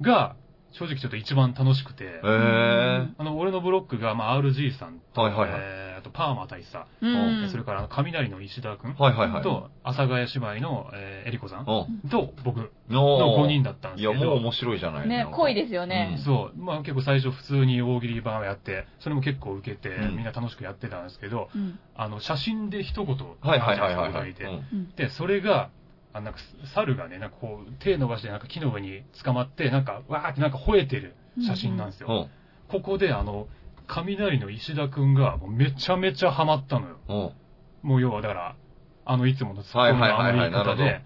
[0.00, 0.36] が
[0.72, 3.08] 正直ちょっと一番楽しくて、へえ。
[3.16, 7.48] あの、俺のブロックが、まあ、RG さんと、はいはいはいえーあと、パーマ大佐、うん。
[7.50, 9.42] それから、雷の石田くんはいはいはい。
[9.42, 12.10] と、阿佐ヶ谷姉妹の、えー、えりこさんうん。
[12.10, 12.58] と、僕
[12.90, 16.18] のの5人だったんでいや、すけど、もう面白いじゃないね、濃いですよね。
[16.24, 16.58] そう。
[16.58, 21.78] まあ結構最初普通に大喜利版をやって、それも結構受けて、うんみんな楽しくやってたんですけど、うん。
[21.94, 24.34] あの、写真で一言、はいはいはいはいい。
[24.42, 24.94] うんうん。
[24.94, 25.70] で、それが、
[26.16, 26.40] あなんか、
[26.74, 31.14] 猿がね、なんかこう、手伸ばしてなんか木の上に捕まって、なんか、わーってなんか吠えてる
[31.46, 32.08] 写真なんですよ。
[32.08, 32.28] うん。
[32.68, 33.48] ここで、あの、
[33.86, 36.96] 雷の石田くんが、もうめちゃめちゃハマったのよ。
[37.08, 37.88] うん。
[37.88, 38.56] もう要はだから、
[39.04, 41.02] あの、いつものツッコミのあの言い方で、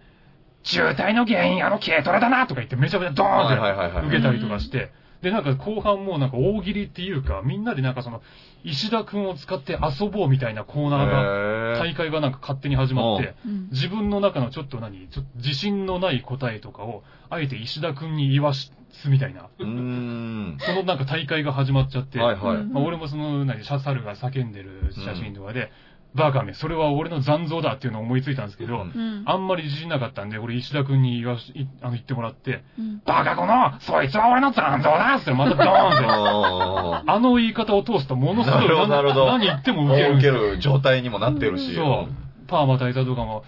[0.63, 4.91] 渋滞の原因あの軽トラだなとか言ってめちゃめちゃドーンって受けたりとかして、
[5.23, 8.23] で、なんか後半もなんか大喜利っていうか、みんなでなんかその、
[8.65, 13.69] 石田くんを使って遊ぼうみたいなコーナーが、へ大会がなんか勝手に始まって、うん。
[13.71, 18.73] 自分の中のちょっと何、ちょっと自信のない答えとかを、あえて石田くんに言わす
[19.09, 20.59] みたいな、うーん。
[20.61, 22.57] そのなんか大会が始まっちゃって、はいはい。
[22.57, 25.71] うんまあ、俺もその、何、シャサルが叫んでる写真とかで、
[26.15, 29.23] バカめ、それは俺の残像だっていうのを思いついたんですけど、うんうん。
[29.27, 33.03] あんまり自信なかったんで、俺石田くんに言わし、いあの言ってもらって、うん。
[33.05, 39.95] バカこの、そいつは俺の残像だっつってまたドーンって、 ああの言い方を通すとものすごいなるほどなるほど何言ってもあ。
[39.95, 41.75] 受け受ける状態にもなってるし。
[41.75, 42.47] そう。
[42.49, 43.45] パーマ大佐とかも、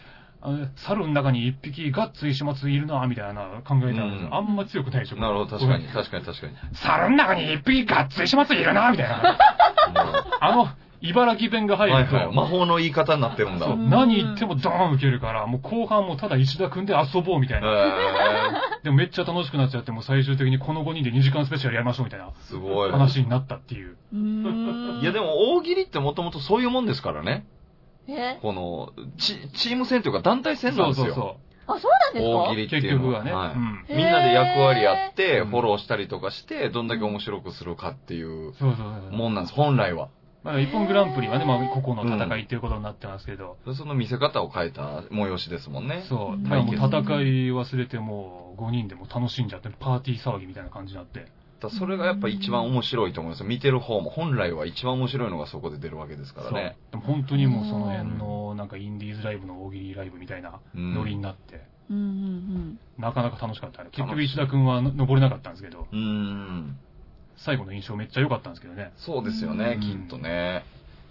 [0.77, 5.17] 猿の中に一匹ガッツ石松いるな、みたいな考えたんですあんま強くないでしょ。
[5.17, 6.55] なるほど、確かに、確かに、確かに。
[6.75, 9.39] 猿の中に一匹ガッツ石松いるな、みたいな。
[10.41, 10.69] あの、
[11.03, 12.35] 茨城弁が入ると、はいはい。
[12.37, 13.75] 魔法の言い方になってるんだ。
[13.77, 17.69] 何言ってもドーン受けるから、もう後半もただ石田くんで遊ぼうみたいな。
[17.69, 22.91] へでもめっちゃ楽しくなっちゃって、もう最終的にこの5人で2時間スペシャルやりましょうみたいなーすごい。
[22.91, 23.97] 話になったっていう。
[24.13, 27.47] いやでも大喜利ってもともとそういうもんですからね。
[28.09, 28.39] え？
[28.41, 31.07] この、チチーム戦というか団体戦なんですよ。
[31.07, 31.35] そうそう
[31.67, 32.31] あ、そうなんですか？
[32.31, 38.75] 大喜利っていうの結局はねはいうんみんなで役割やって、うんフォローしたりとかして、どんだけ面白くするかっていうそう。
[38.77, 39.13] そうそう。
[39.13, 40.09] もんなんです、本来は。
[40.45, 46.05] まあ、一本グランプリはね、まあ、個々の戦いっていうことになってますけど、その見せ方を変えた催しですもんね。
[46.09, 46.81] そう対戦い
[47.53, 51.27] 忘れてもう5人でも楽しんじゃって、パーティー騒ぎみたいな感じになって。
[51.79, 53.45] それがやっぱ一番面白いと思います。
[53.45, 56.77] 見てる方も本来は一番面白いのがそこで出るわけですからね。
[56.93, 57.01] そう。
[57.03, 63.91] でも本当にもうその辺の、なんかインディーズライブの大喜利ライブみたいなうんノリになって、うんうんなかなか楽しかったね。
[63.93, 66.77] 結局石田くんはの登れなかったんですけど、うーん。
[67.37, 68.93] 最後の印象めっちゃ良かったんですけどね。
[68.97, 70.65] そうですよねう、んきっとね。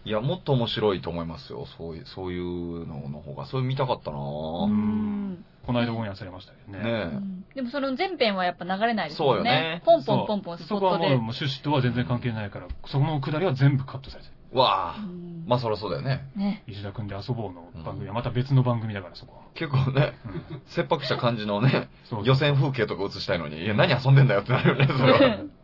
[0.04, 1.68] いや、もっと面白いと思いますよ。
[1.78, 3.46] そういう、そういうのの方が。
[3.46, 5.46] それ見たかったなうぁん。
[5.66, 6.84] この間オンエアされましたけどね。
[6.84, 7.12] ね
[7.54, 11.16] でもその全編はやっぱ流れないですもんそうよねポンポンポンポンスポそこはもうットで。
[11.18, 14.36] 趣旨とは全然関係ないから、そこのくだりは全部カットされてる。
[14.58, 16.30] わあうんまあそりゃそうだよね。
[16.36, 16.64] ね。
[16.68, 19.42] 石田くんで遊ぼうの番組はまた別の番組だから、そこは。
[19.54, 21.90] 結構ね、うん切迫した感じのね、
[22.24, 25.40] 予選風景とか映したいのに、いや、何遊んでんだよってなるよね、それは。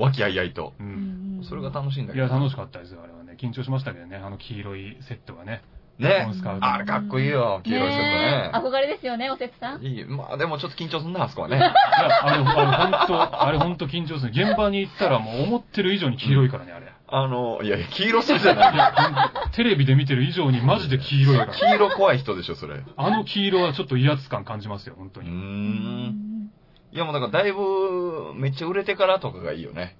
[0.00, 0.72] 和気あいあいと。
[0.78, 0.82] う。
[0.82, 2.38] うんんそれが楽しいんだいや、けど。
[2.38, 3.36] 楽しかったですよ、あれはね。
[3.40, 5.62] 緊張しましたけどね、あの黄色いセットがね。
[5.98, 6.26] ね
[6.62, 8.50] あれかっこいいよ、黄色いセットね。
[8.54, 9.82] 憧れですよね、おせつさん。
[9.82, 10.04] いい。
[10.06, 11.58] まあでもちょっと緊張すんな、あそこはね。
[11.58, 14.32] いや、あれ、あれ本当あれ本当緊張する。
[14.32, 16.86] 現場に行ったらもう思ってる以上に黄色いからね、あれ。
[17.12, 21.52] あの、いやいや、黄色さじゃないいや、 テレビで見てる以上にマジで黄色いから。
[21.52, 22.76] 黄色怖い人でしょ、それ。
[22.76, 25.24] うあの黄色はちょっと威圧感感じますよ、本当ー。
[25.24, 25.30] に。
[25.30, 26.50] ん。
[26.92, 29.96] いやもうだからだいぶ、めっちゃ売れてからとかがいいよね。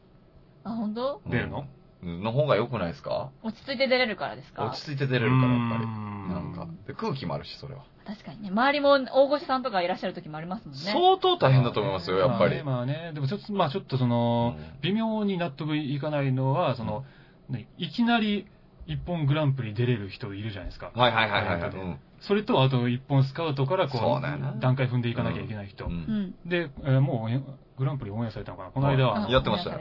[0.65, 1.21] あ、本当？
[1.31, 1.67] 出るの？
[2.03, 3.31] うんの方が良くないですか？
[3.43, 4.65] 落ち着いて出れるからですか？
[4.65, 5.87] 落ち着いて出れるから、やっぱり。
[5.87, 6.67] なんか。
[6.87, 7.85] で空気もあるし、それは。
[8.07, 8.49] 確かにね。
[8.49, 10.81] 周りも大御所さんとかいらっしゃる時もありますもんね。
[10.93, 12.65] 相当大変だと思いますよ、やっぱり。
[12.65, 17.05] まあね、まあねでもちょっと、まあちょっとその、微妙に納得いかないのは、その、
[17.49, 18.47] ねいきなり
[18.91, 20.91] 一本グランプリ出れる人いるじゃないですか。
[20.95, 21.71] はいはいはいはいはい。
[21.71, 25.87] うんそれと、あと一本スカウトからこそう段階踏んでいかなきゃいけない人。
[25.87, 26.49] うんうん。
[26.51, 27.41] で、えーもうえ
[27.79, 29.81] グランプリオンエアされたのかなこの間は、あやってましたよ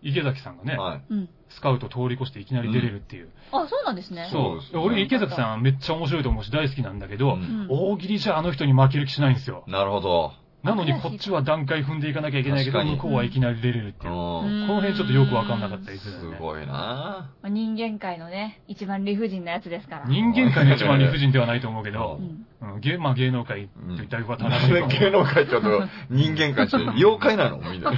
[0.00, 1.02] 池崎さんがね、はい。
[1.10, 1.28] うん。
[1.48, 3.30] スカウト通り越していきなり出れるっていう。
[3.50, 4.28] あ、そうなんですね。
[4.30, 9.64] そう俺池崎さんめっちゃ面白いと思うし大好きなんだけど、うん大喜利じゃあの人に負ける気しないんですよ。
[9.66, 10.32] なるほど。
[10.62, 14.12] なのにこっちは段階踏んでいかなきゃいけないけど、確かに向こうはいきなり出れるっていう。
[14.12, 14.66] こうん。
[14.68, 16.38] の辺ちょっとよくわかんなかったりすするよね。
[16.40, 20.06] ごいなまあ人間界のね、一番理不尽なやつですから。
[20.06, 22.20] 人間界の一番理不尽ではないと思うけど
[22.62, 22.74] う、ん。
[22.74, 24.86] うん、芸まあ芸能界と言ったらよく正しいかも。
[24.86, 27.58] 芸能界ちょっと人間界って妖怪なの？
[27.58, 27.92] みんな。
[27.92, 27.94] え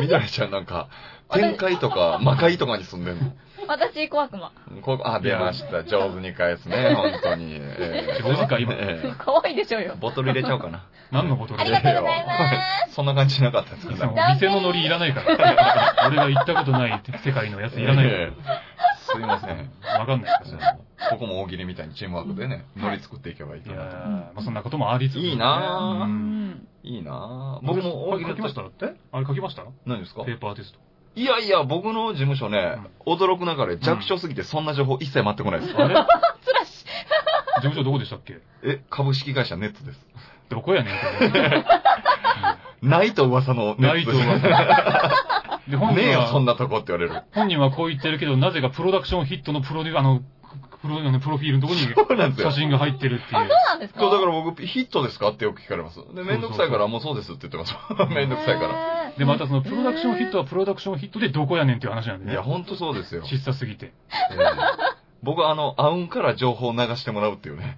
[0.00, 0.88] み私、どりちゃんなんか、
[1.30, 3.32] 天界とか魔界とかに住んでんの？
[3.68, 4.50] 私、小悪魔。
[4.82, 5.84] こあ、出ました。
[5.84, 7.54] 上手に返すね、 本当に。
[7.60, 9.94] え上手か今ええ可愛いでしょうよ。
[10.00, 10.86] ボトル入れちゃおうかな。
[11.12, 11.60] 何のことで？
[11.62, 12.32] ありがとうございま
[12.88, 12.94] す。
[12.94, 14.12] そんな感じしなかったですか？
[14.34, 16.06] 店のノリいらないから。
[16.08, 18.78] 俺が行ったことない世界のやついらないかええ
[19.12, 19.70] すいません。
[19.82, 19.98] ら。
[20.00, 20.76] わかんないから。
[21.10, 23.96] ここも大喜利みたいにチームワークでね、ノリ作っていけばいいかなと。
[23.96, 25.22] まあそんなこともありつつね。
[25.28, 26.58] いいなぁ。
[26.82, 28.62] いいなぁ僕僕も大喜利書きました？
[28.62, 29.62] ってあれ書きました？
[29.86, 30.24] 何ですか？
[30.24, 30.78] ペーパーテスト。
[31.20, 35.74] いやいや、僕の事務所ね、驚くながら弱小すぎてそんな情報一切待ってこないです。
[35.76, 35.94] あれ？
[36.44, 36.84] つらし。
[37.56, 38.38] 事務所どこでしたっけ？
[38.62, 40.06] え、株式会社ネッツです。
[40.48, 40.90] どこやね
[42.82, 42.88] ん。
[42.88, 44.18] ないと噂のネッツです。
[44.26, 47.22] ないと噂で、本人 ねえよ、そんは、なとこって言われる。
[47.34, 50.20] 本人はこう言ってるけど、なぜかプロダクションヒットのプロデュあの、
[50.82, 52.60] プロ、プロフィールのとこにそうなんですよ写。
[52.60, 53.48] 真が入ってるってあ、そういう。
[53.50, 54.00] なんですか？
[54.00, 55.30] そう、だから僕、ヒットですか？
[55.30, 55.98] ってよく聞かれます。
[56.14, 57.74] で、めんどくさいから、もうそうですって言ってます。
[58.14, 58.68] めんどくさいから。
[58.68, 62.42] らで、またそのプロダクションヒットはプロダクションヒットでどこやねんっていう話なんでねいや、。
[62.42, 63.22] ほんとそうですよ。
[63.24, 63.86] 小さすぎて。
[63.86, 63.90] え
[64.34, 67.76] え僕はあの、アウンから情報を流してもらうっていうね。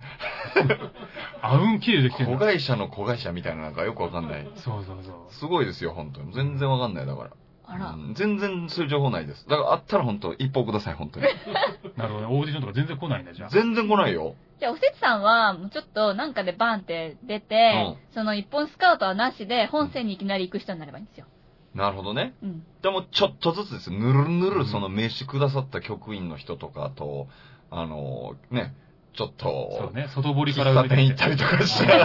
[1.40, 4.46] あうん経由できてる子会社の子会社みたいななんかよくわかんない。
[4.56, 5.14] そうそうそう。
[5.32, 6.34] すごいですよ、本当に。
[6.34, 7.30] 全然わかんない、だから。
[7.70, 7.90] あら。
[7.90, 9.46] うん全然そういう情報ないです。
[9.48, 11.26] だからあったら本当一報ください、本当に。
[11.96, 12.35] なるほどね。
[12.35, 13.48] オーディションとか全然来ないんだ、じゃあ。
[13.48, 14.35] 全然来ないよ。
[14.59, 21.26] じゃあ、おせつさんは、もうちょっとなんかでバーンって出て、その一本スカウトはなしで、本線にいきなり行く人になればいいんですよ。
[21.74, 22.35] なるほどね。
[22.42, 22.62] うん。
[22.83, 23.98] でもちょっとずつですよ。
[23.98, 27.28] ぬるぬうんるその名刺くださった局員の人とかと、
[27.70, 28.74] あの、ね、
[29.14, 30.09] ちょっと、そうね。
[30.09, 32.02] 外堀から喫茶店行ったりとかして、 お茶、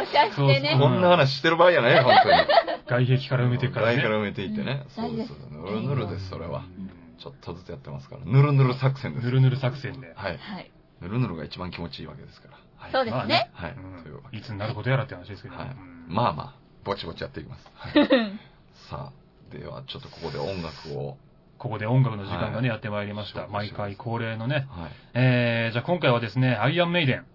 [0.00, 0.76] お茶してそうね。
[0.80, 2.36] こんな話してる場合やない、本当に。
[2.90, 3.96] 外壁から埋めていくからね。
[3.96, 4.84] 外から埋めていってね。
[4.96, 5.30] うんそうです。
[5.50, 6.60] ぬるぬるです、それは。
[6.60, 8.24] うんちょっとずつやってますから。
[8.24, 9.26] ぬるぬる作戦です。
[9.26, 10.14] ぬるぬる作戦で。
[10.16, 10.38] はい。
[10.38, 10.70] はい。
[11.02, 12.56] ぬるぬるが一番気持ちいいわけですから。
[12.76, 12.92] はい。
[12.92, 13.50] そうですね。
[13.52, 13.72] はい。
[13.72, 15.54] うんというわけでいつになることやらって話ですけど。
[15.54, 17.70] はいうんまあまあ、ぼちぼちやっていきます。
[17.74, 17.92] はい、
[18.88, 21.18] さあ、ではちょっとここで音楽を。
[21.58, 23.46] ここで音楽の時間がね、はいやってまいりました。
[23.48, 24.66] 毎回恒例のね。
[24.70, 24.90] はい。
[25.12, 27.26] えー、じゃあ今回はですね、アイアンメイデン。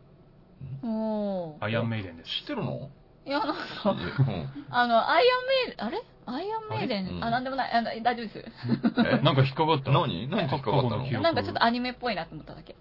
[0.83, 1.63] おー。
[1.63, 2.31] アイアンメイデンです。
[2.41, 2.89] 知ってるの？
[3.25, 4.49] いや、なんか、うん。
[4.69, 6.03] あの、アイアンメイデン、あれ？
[6.27, 7.23] アイアンメイデン？
[7.23, 7.71] あ、なんでもない。
[7.71, 8.39] あの大丈夫です。
[8.39, 9.19] え？
[9.23, 10.27] なんか引っかかった何？
[10.29, 11.21] 何引っかかったの？
[11.21, 12.75] なんかちょっとアニメっぽいなと思っただけ。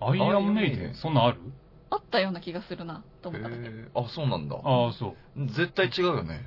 [0.00, 0.94] アイアンメイデン？
[0.94, 1.38] そんなんある？
[1.90, 3.48] あったような気がするな、と思った
[4.00, 4.56] あ、そうなんだ。
[4.56, 5.46] ああ、そう。
[5.46, 6.40] 絶対違うよね。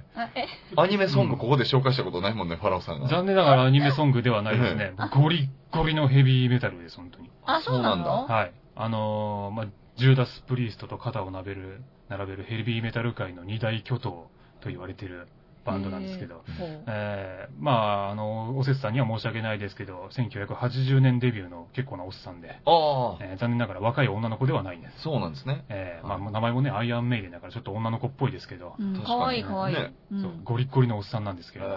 [0.75, 3.07] アニメソングここで紹介したことないもんね、ファラオさんが。
[3.07, 4.93] 残念ながらアニメソングではないですね。
[5.15, 7.29] ゴリッゴリのヘビーメタルです、本当に。
[7.45, 8.25] あ、そうなそうの？
[8.25, 8.53] はい。
[8.75, 14.29] あのー、まあ、ジューダス・プリーストと肩を並べる、並べるヘビーメタル界の二大巨頭
[14.61, 15.27] と言われている
[15.67, 16.43] バンドなんですけど。
[16.87, 22.61] えー、まあ、あの、おせつさんには申し訳ないですけど、1980年デビューの結構なおっさんで、
[23.21, 25.03] えー残念ながら若い女の子ではないんです。
[25.03, 25.65] そうなんですね。
[25.69, 29.75] えー、まあ、名前もね、アイアンメイデンだからちょっと女の子っぽいですけど、うん、確かわいいかわいい。
[29.75, 31.75] ねうんそうゴリッゴリのおっさんなんですけれど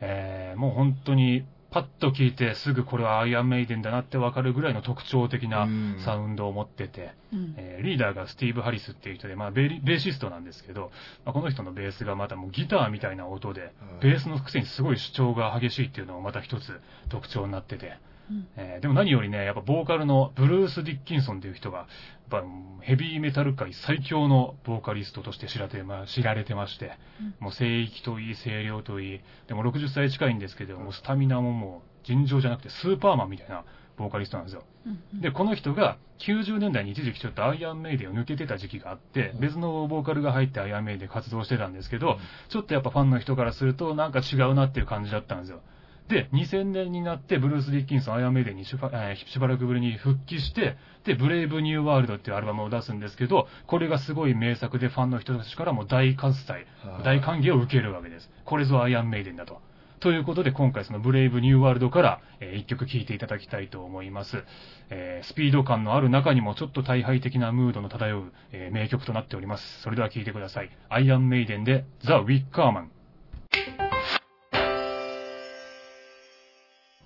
[0.00, 5.96] えーもう本当にパッと聞いてすぐこれはアイアンメイデンだなってわかるぐらいの特徴的なうん。
[6.04, 7.54] サウンドを持ってて、うん。
[7.56, 10.92] えーリーダーがスティーブ・ハリスっていう人で、まあベリ、ベーシストなんですけど、
[11.24, 17.96] まあ、この人のベースがまたもうギターみたいな音で、ベースのくせにすごい主張が激しいっていうのもまた一つ特徴になってて、
[18.32, 18.48] うん。
[18.56, 21.86] えーでも何よりね、やっぱボーカルのブルース・ディッキンソンっていう人が、やっ
[22.30, 22.42] ぱ
[22.80, 27.34] ヘビーメタル界最強のボーカリストとして知られてま知られてまして、うん。
[27.40, 33.64] もう声域といい、声量といい、でも60歳近いんですけど、もうスタミナももう尋常じゃなくてスーパーマンみたいな
[33.96, 34.64] ボーカリストなんですよ。
[34.86, 42.18] うんで、この人が90年代に一時期ちょっとアイアンメイデンを抜けてた時期があって、別のボーカルが入ってアイアンメイデン活動してたんですけど、
[42.48, 45.60] ちょっとやっぱファンの人からするとなんか違うなっていう感じだったんですよ。
[46.08, 56.66] で、2000年になってブルース・ディッキンソン、アイアンメイデンにしば,、えーしばらくぶりに復帰して、で、ブレイブ・ニュー・ワールドっていうアルバムを出すんですけど、これがすごい名作でファンの人たちからも大喝采、
[57.04, 58.30] 大歓迎を受けるわけです。
[58.44, 59.60] これぞアイアンメイデンだと。
[60.00, 64.42] ということで今回そのブレイブニューワールドから、えー一曲聴いていただきたいと思います。
[64.90, 69.80] えースピード感のある中にもちょっと大敗的なムードの漂う、えー名曲となっております。
[69.82, 70.70] それでは聴いてください。
[70.88, 72.90] アイアンメイデンでザ・ウィッカーマン。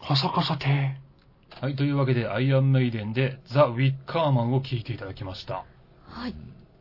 [0.07, 0.95] カサカサて
[1.61, 5.65] はい、というわけでアイアンメイデンでザ・ウィッカーマンを聴いていただきました。
[6.07, 6.35] はい。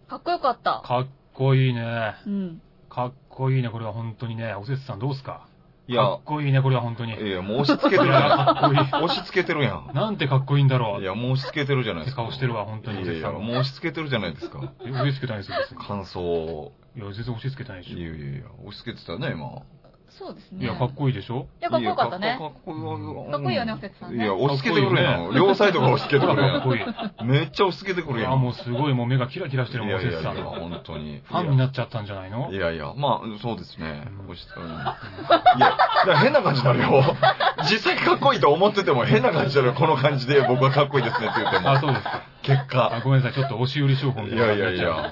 [0.08, 0.84] かっこよかった。
[0.86, 2.14] かっこいいね。
[2.28, 2.62] うん。
[2.88, 3.70] かっこいいね。
[3.70, 4.54] これは本当にね。
[4.54, 5.48] おせつさんどうすか？
[5.88, 7.16] いやかっ、こいいね、これは本当に。
[7.16, 8.80] いや、もう押し付けてるやかっこいい。
[8.80, 9.04] ん。
[9.06, 9.90] 押し付けてるやん。
[9.94, 11.02] なんてかっこいいんだろう。
[11.02, 12.22] いや、もう押し付けてるじゃないってですか。
[12.22, 13.02] 顔してるわ、本当に。
[13.02, 14.72] いやいや、もう押し付けてるじゃないですか。
[14.86, 15.78] え押し付けてないですよ、別に。
[15.84, 16.74] 感想を。
[16.96, 19.64] いや、全然押し付けてないでしいやいやいや、押し付けてたね、今。
[20.22, 20.28] ょ。
[20.28, 20.64] そうですね。
[20.64, 21.48] いや、かっこいいでしょ？
[21.62, 22.38] いや、かっこよかったねいや。
[22.38, 25.34] かっこいいうんかっこいいよねおせつさんねいや、押し付けてくるやん。
[25.34, 26.82] 両サイドから押し付けてくるやかっこいい。
[27.26, 27.28] ん。
[27.28, 28.34] めっちゃ押し付けてくるやん。
[28.34, 30.54] あ、もうすごい、もう目がキラキラしてるもん、いやいやいや、おせつさん。
[30.54, 31.22] フ本当に。
[31.30, 32.52] ァンになっちゃったんじゃないの？
[32.52, 34.30] いやいや、まあ、そうですねうん。
[34.32, 34.68] 押しうんい
[35.60, 37.16] や、変な感じになるよ。
[37.70, 39.74] 実際かっこいいと思ってても変な感じになるよ。
[39.74, 41.72] この感じで僕はかっこいいですねって言っても。
[41.72, 42.24] あ、そうですか。
[42.44, 43.02] 結あ果。
[43.04, 45.12] ごめんなさい、ちょっと押し売り商法みたいやいやいや。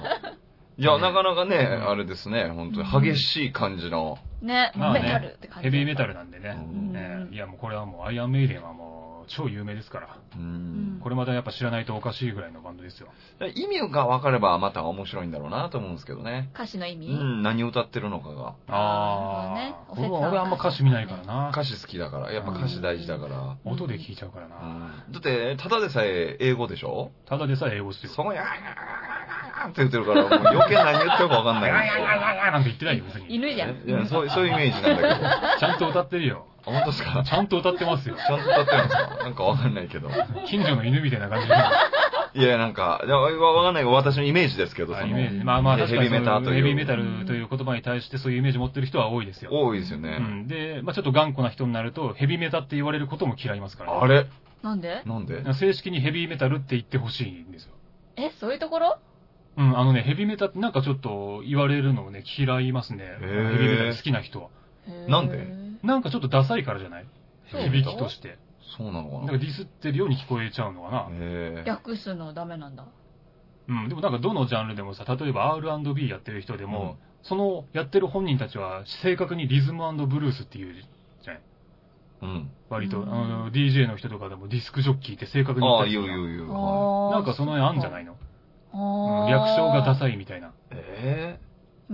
[0.76, 4.18] いや、なかなかね、うんあれですね、本当に激しい感じの。
[4.42, 5.70] ね、まあねメタルって感じ。
[5.70, 6.56] ヘビーメタルなんでね。
[6.58, 10.16] うんねいや、もうこれはもう、アイアンメイデンはもう、超有名ですから。
[10.36, 13.08] うんこれまたやっぱ知らないとおかしいぐらいのバンドですよ。
[13.54, 16.50] 意味が分かればまた面白いんだろうなと思うんですけどね。
[16.54, 17.08] 歌詞の意味？
[17.08, 18.54] うん、何歌ってるのかが。
[18.68, 21.50] あねあ、俺は俺はあんま歌詞見ないからな。
[21.50, 23.56] 歌詞好きだから、やっぱ歌詞大事だから。
[23.64, 24.56] 音で聞いちゃうからうな。
[24.56, 27.10] ん、だって、ただでさえ英語でしょ？
[27.26, 28.12] ただでさえ英語ですよ。
[28.12, 32.04] そこに、って言ってるから、もう余計何言ってるか分かんないんですよ。
[32.52, 33.34] なんて言ってないよ、別に。
[33.34, 33.70] 犬じゃん。
[33.70, 35.26] いやそうそういうイメージなんだけど。
[35.26, 36.46] あちゃんと歌ってるよ。
[36.64, 37.22] 本当ですか？
[37.24, 38.16] ちゃんと歌ってますよ。
[38.16, 39.16] ちゃんと歌ってるんですか？
[39.24, 40.08] なんか分かんないけど。
[40.46, 41.54] 近所の犬みたいな感じで。
[42.36, 45.44] いや、なんか、いや分かんないけど、私のイメージですけど、そイメージ。
[45.44, 46.54] まあまあ、確かにヘビメタという。
[46.56, 49.50] ヘビーメタルという言葉に対してそういうイメージ持ってる人は多いですよ。
[49.52, 50.16] 多いですよね。
[50.18, 50.48] うん。
[50.48, 54.26] で、まあちょっと頑固な人になると、ヘビメタって言われることも嫌いますから、あれ？
[54.64, 55.02] なんで？
[55.06, 55.44] なんで？
[55.54, 57.74] 正式にヘビーメタルって言ってほしいんですよ。
[58.16, 58.98] え、そういうところ？
[59.56, 63.04] うん、あのね、ヘビメタってなんかちょっと言われるのをね、嫌いますね。
[63.20, 64.48] ヘービメタル好きな人は。
[65.06, 65.38] なんで？
[65.84, 67.06] なんかちょっとダサいからじゃない？
[67.50, 68.38] 響きとして。
[68.76, 69.18] そうなのかな？
[69.20, 71.08] なんかディスってるように聞こえちゃうのかな？
[71.10, 71.64] へえ。
[71.66, 72.86] 略すのダメなんだ。
[73.68, 81.42] うん、でもなんかどのジャンルでもさ、例えば R&B やってる人でも、うんそのやってる本人たちは正確にリズムブルースっていうじゃない？
[82.20, 82.50] うん。
[82.68, 86.52] 割と、うんあの、DJ の人とかでもディスクジョッキーって正確に言ああ、ったりする言う言う言う。
[86.52, 88.16] はなんかその辺あんじゃないいの、
[88.74, 90.52] あうんー略称がダサいみたいな。
[90.70, 91.40] え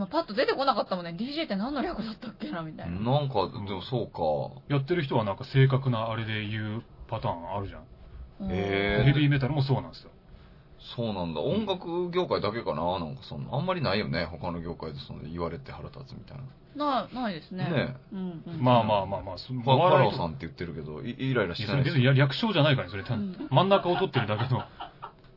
[0.00, 1.14] 今パッと出てこなかったもんね。
[1.18, 3.00] DJ って何の略だったっけなみたえいな。
[3.00, 4.74] なんか、でもそうか。
[4.74, 8.50] やってる人はなんか正確なあれで言うパターンあるじゃん。
[8.50, 10.10] へヘビーメタルもそうなんですよ。
[10.96, 11.42] そうなんだ。
[11.42, 13.54] 音楽業界だけかななんかそんな。
[13.54, 14.24] あんまりないよね。
[14.24, 16.38] 他の業界でその言われて腹立つみたい
[16.74, 17.02] な。
[17.02, 17.64] な、ないですね。
[17.64, 18.62] ねうんうん。
[18.62, 20.30] まあまあまあまあ、そファファラオさん。
[20.30, 23.02] んって言ってるけど、いイライラしいてない別に略称じゃないからね、それ。
[23.02, 24.62] ん真ん中を取ってるだけの。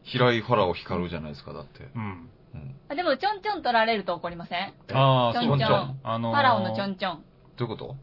[0.03, 1.89] 平井ファラオ光るじゃないですか、だって。
[1.93, 2.29] うん。
[2.53, 2.75] うん。
[2.89, 4.73] あでも、ちょんちょん取られると怒りません？
[4.93, 5.99] ああ、ちょそうんちょん。
[6.03, 7.23] あのーファラオのちょんちょん。
[7.57, 7.95] どういうこと？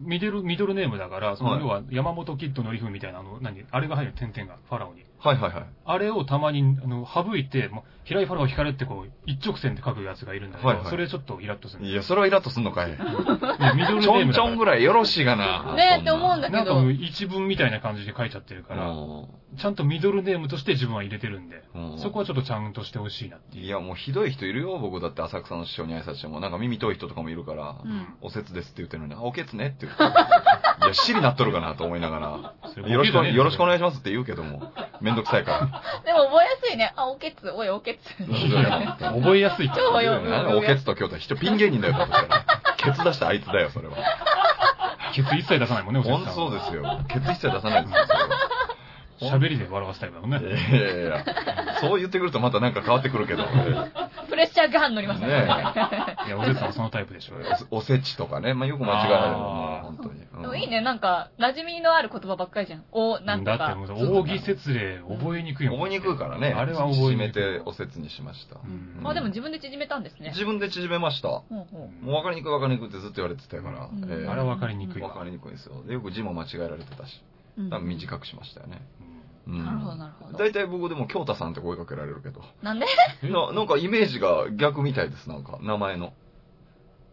[0.00, 5.04] ミドル、ミドルネームだから、そはいの要は山本キッドのリフみたいな、あの、何、あれが入る、点々が、ファラオに。
[5.18, 5.64] はいはいはい。
[5.84, 11.84] あれをたまに、あの、省いて、もう、平井ファラオ光ってこう、一直線で書くやつがいるんだけど、はいはいそれちょっとイラッとする。
[11.84, 12.90] いや、それはイラッとすんのかい。
[12.90, 12.98] ね
[13.74, 15.74] ミドルネちょームだからんちょんぐらいよろしいがな。
[15.74, 17.02] ねえって思うんだけどなんか。
[17.02, 18.94] 一文みたいな感じで書いちゃってるから、
[19.56, 23.64] ちゃんとミドルネームとして自分は入れてるんで、うんそこはちょっとちゃんとしてほしいなっていう。
[23.64, 28.14] いや、もうひどい人いるよ、僕だって浅草の師匠に挨拶しても、なんか耳遠い人とかもいるから、うん。
[28.20, 30.02] おせつですって言ってるのに、あ、おけつねって言って。
[30.84, 36.92] いや、死になっとるかなと思いながそら、れよろしくお、よろしくお願いししますって言うけども、めんどくさいかでも覚えやすいね。
[36.96, 38.14] あ、おけつ、おい、おけつ。
[38.98, 39.70] 覚えやすい。
[39.70, 40.20] 超よら。
[40.20, 42.08] なんでおけつと京都は人ピン芸人だよ、だっ
[42.76, 42.84] て。
[42.84, 43.96] ケツ出したあいつだよ、それは。
[45.14, 46.32] ケツ一切出さないもんね、おせつさんは。
[46.32, 47.00] そうですよ。
[47.08, 48.28] ケツ一切出さないですよ、それは。
[49.20, 50.46] 喋りで笑わせたいからね。
[50.46, 51.24] いやいやいや、
[51.80, 53.44] そう言ってくるとまたなんか変わってくるけど、
[54.28, 55.32] プレッシャーガン乗りましたね。
[56.26, 57.34] いや、おせつさんはそのタイプでしょ。
[57.70, 60.20] おおせちとかね、まあよく間違えられるもう本当に。
[60.20, 62.84] うんでもいいね、なんか、馴染みのある言葉ばっかりじゃん。
[62.92, 63.74] お、なんとだってか。
[63.74, 65.78] もう、扇節礼覚えにくいもん。
[65.78, 66.52] 覚えにくいからね。
[66.56, 67.42] あれは覚え縮めにくい。
[67.42, 68.56] ておせつにしました。
[68.56, 68.58] う
[69.02, 70.30] んあ、でも自分で縮めたんですね。
[70.30, 71.28] 自分で縮めました。
[71.28, 71.66] も
[72.04, 73.88] う分かりにくい分かりにくいってずっと言われてたから。
[73.92, 75.08] うんええあれは分かりにくいわ。
[75.08, 75.82] 分かりにくいですよ。
[75.86, 77.20] でよく字も間違えられてたし。
[77.70, 78.80] 多分短くしましたよね。
[79.46, 80.38] なるほど、なるほど。
[80.38, 82.42] 大体僕でも京太さんって声かけられるけど。
[82.62, 82.86] なんで？
[83.22, 86.12] えななんかイメージが逆みたいです、なんか、名前の。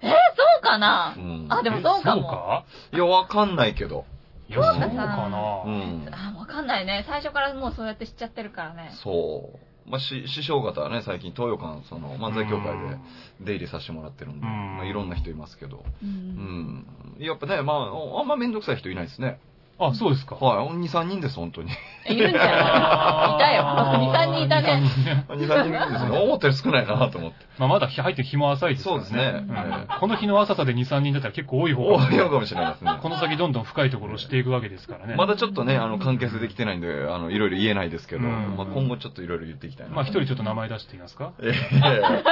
[0.02, 1.16] そうかな？
[1.18, 1.48] うん。
[1.50, 2.24] あ、でもそうかも。
[2.24, 2.66] そうか？
[2.94, 4.06] いや、わかんないけど。
[4.50, 5.06] いや、そうかうな。
[5.06, 6.10] ん。
[6.12, 7.06] あ、わかんないね。
[7.08, 8.92] 最初からもうそうやって知っちゃってるからね。
[9.02, 9.54] そ
[9.88, 9.90] う。
[9.90, 12.98] まあ、し師匠方はね、最近東洋館、その漫才協会で
[13.40, 15.78] 出入りさせてもらってるんで、うんまあ、いろんな人いますけど。
[15.78, 16.06] う。
[16.06, 16.86] うんん。
[17.20, 19.40] やっぱね、まあ、あんまめんどくさい人いないですね。
[19.78, 20.36] あ、そうですか。
[20.36, 20.68] はい。
[20.70, 21.70] 2、3人です、本当に。
[22.08, 23.64] いるんじゃないいたよ。
[23.64, 24.82] 2、3人いたね。
[25.28, 26.16] 2、3人いるんですね。
[26.18, 27.46] 思ったより少ないなと思って。
[27.58, 29.04] まあ、まだ入ってる日も浅いですからね。
[29.04, 32.92] そうですねうんこの日の浅さで2、3人だったら結構多い方が多いのかもしれないですね。
[33.02, 35.16] この先どんどん深いところをしていくわけですからね。
[35.16, 39.96] まだちょっとね、あの、関係性できてないんで、あの、いろいろ言えないですけど、うんまあ、今後ちょっといろいろ言っていきたいな。
[39.96, 41.34] まあ、一人ちょっと名前出していますか？
[41.42, 42.24] ええ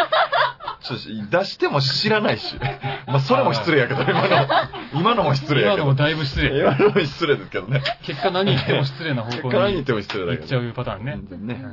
[0.84, 2.56] 出しても知らないし。
[3.08, 4.48] まあ、それも失礼やけど、今の。
[4.94, 5.96] 今のも失礼やけど今のも。
[5.96, 6.60] だいぶ失礼。
[6.60, 7.82] 今のも失礼ですけどね。
[8.04, 10.70] 結果何言っても失礼な方向結果何言っにても失礼だ行っちゃけど。
[10.70, 11.18] うパターンね。
[11.30, 11.66] 全然ね。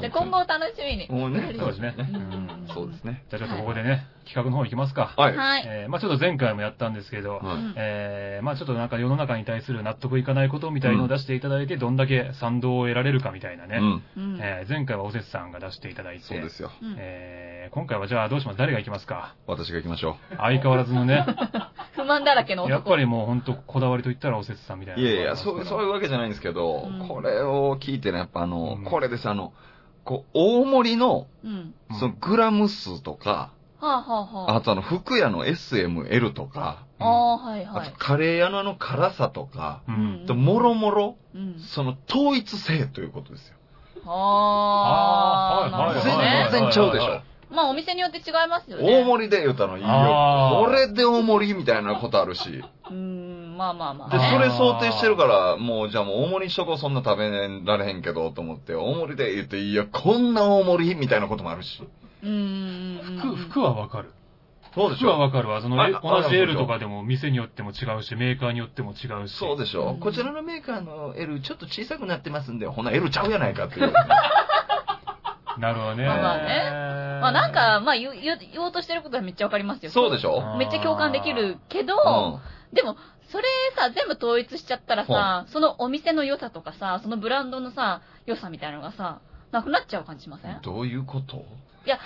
[0.00, 1.08] うんええで、今後を楽しみに。
[1.10, 1.54] もうね。
[1.58, 3.24] そうですねうんそうですね。
[3.30, 5.14] じゃあちょっとここでね、企画の方行きますか。
[5.16, 5.36] はい。
[5.36, 5.64] はい。
[5.66, 7.42] えーまあちょっと前回もやったんですけど、はい
[7.76, 13.78] えーまあちょっとなんか世の中に対する納得いかないことみたいのを出していただいて、どんだけ賛同を得られるかみたいなね。
[13.78, 14.02] うん。
[14.16, 16.70] うんえー前回はおせつさんが出していただいて、そうですよ。
[16.82, 18.58] うんえー今回はじゃあどうします？
[18.58, 19.34] 誰が行きますか？
[19.46, 21.24] 私が行きましょ相変わらずのね、
[21.94, 22.72] 不満だらけの男。
[22.74, 24.98] やっぱりもう本当こだわりと言ったらおせつさんみたいう。
[24.98, 25.02] な。
[25.02, 29.52] いやいや、そう、そういうわけじゃないんですけど、うんこれを聞いてね、やっぱあの、うんこれです、あの、
[30.04, 31.50] こう、大盛りの、うん。
[31.52, 37.94] うんそのグラム数とか、はあ、はあはあ、あとあの、服屋の SML とか、ああ、はいあとはい。
[37.98, 40.26] カレー屋のあの辛さとか、ううんん。
[40.26, 41.58] ともろもろ、うん。
[41.58, 43.56] その統一性ということですよ。
[44.06, 46.48] ああ、あーはいなるほどね。
[46.52, 47.22] 全然ちゃうでしょ。
[47.54, 48.84] まあお店によって違いますよね。
[49.00, 49.88] 大盛りで言うたのいいよ。
[49.90, 52.48] あーこれで大盛りみたいなことあるし。
[52.90, 53.29] うーん、
[53.60, 54.30] まあまあまあで、ね。
[54.32, 57.30] それ想定してるから、もうじゃあもう大盛りにしとこう、そんな食べ
[57.66, 61.82] られへんけど、と思って、大盛りで言って、いや、こんな大盛りみたいなこともあるし。
[62.22, 63.18] うーん。
[63.20, 64.12] 服、服はわかる。
[64.74, 65.60] そうでし服はょわかるわ。
[65.60, 69.36] その、同じ L とかでも店によっても違うし、メーカーによっても違うし。
[69.36, 73.92] そうでしょ、うんこちらのメーカーの L ちょっと小さくなってますんで、ほな L ちゃうやないかっていう。
[75.58, 76.06] なるほどね。
[76.06, 78.10] まあまあねまあなんか、まあ言
[78.58, 79.90] おうとしてることはめっちゃわかりますよ。
[79.90, 82.59] そうでしょめっちゃ共感できるけど、うん。
[82.72, 82.96] でも、
[83.30, 83.44] それ
[83.76, 90.60] さ、全部統一しちゃったらさ、そのお店の良さとかさ、そのブランドのさ、良さみたいなのがさ、なくなっちゃう感じしません？
[90.62, 91.44] どういうこと？
[91.86, 91.98] いや、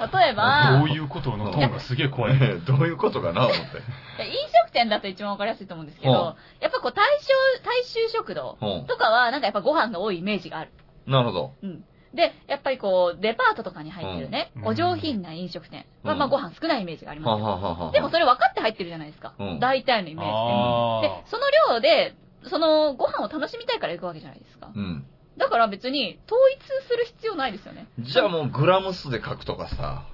[0.00, 1.36] こ例えば、どういうこと？
[1.36, 2.40] のトーンがすげえ怖い。
[2.40, 3.46] ねどういうことかな？
[3.46, 3.62] 思って。
[4.22, 4.32] いや飲
[4.64, 6.18] 食店だと一番わかりやすいと思うんですけど、うん
[6.60, 7.28] やっぱこう大衆、
[7.64, 10.70] 大衆食堂うんとかは、なんかやっぱご飯が多いイメージがある。
[11.06, 11.52] なるほど。
[11.62, 11.84] うん。
[12.14, 17.46] で、やっぱりこう、デパートとかに入ってるね、うんお上品な飲食店は、うんまあご飯少ないイメージがありはますよ。
[17.46, 19.34] はははでもそれ分かって入ってるじゃないですか。
[19.38, 21.08] うん大体のイメージあで。
[21.08, 21.42] で、その
[21.74, 22.14] 量で、
[22.48, 24.70] そのご飯を楽しみたいから行くわけじゃないですか。
[24.74, 25.06] うん。
[25.36, 27.88] だから別に統一する必要ないですよね。
[27.98, 30.04] じゃあもうグラム数で書くとかさ。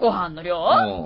[0.00, 1.04] ご飯の量、うん。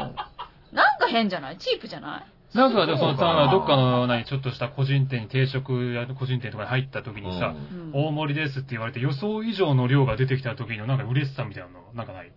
[0.75, 1.59] なんか変じゃない？
[1.59, 2.25] チープじゃない？
[2.55, 12.33] なんか、でもそのどっかの、何、ちょっとした個人店に定食や個人店とかに入った時にさ、うん大盛りですって言われて予想以上の量が出てきた時のなんか嬉しさみたいなの、なんかない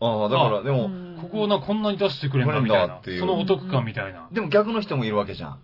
[0.00, 3.16] ああ、だからでも、うんここをなこんなに出してくれんだみたいなこれんだってい。
[3.18, 4.28] うそのお得感みたいな。
[4.32, 5.58] でも逆の人もいるわけじゃん。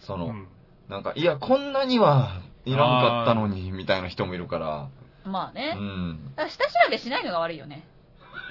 [0.00, 0.48] その、うん。
[0.88, 4.88] なんか、いや、こんなにはいらんかったのに、みたいな人もいるから。
[5.24, 5.74] うまあね。
[5.74, 6.34] ん。
[6.34, 7.84] だから下調べしないのが悪いよね。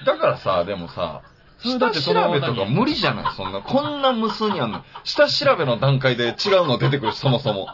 [0.06, 1.22] だからさ、でもさ、
[1.58, 4.84] 下調べとか無理じゃないそんな、こんな無数にあんの。
[5.04, 7.68] 下調べの段階で違うの出てくるし、そもそも。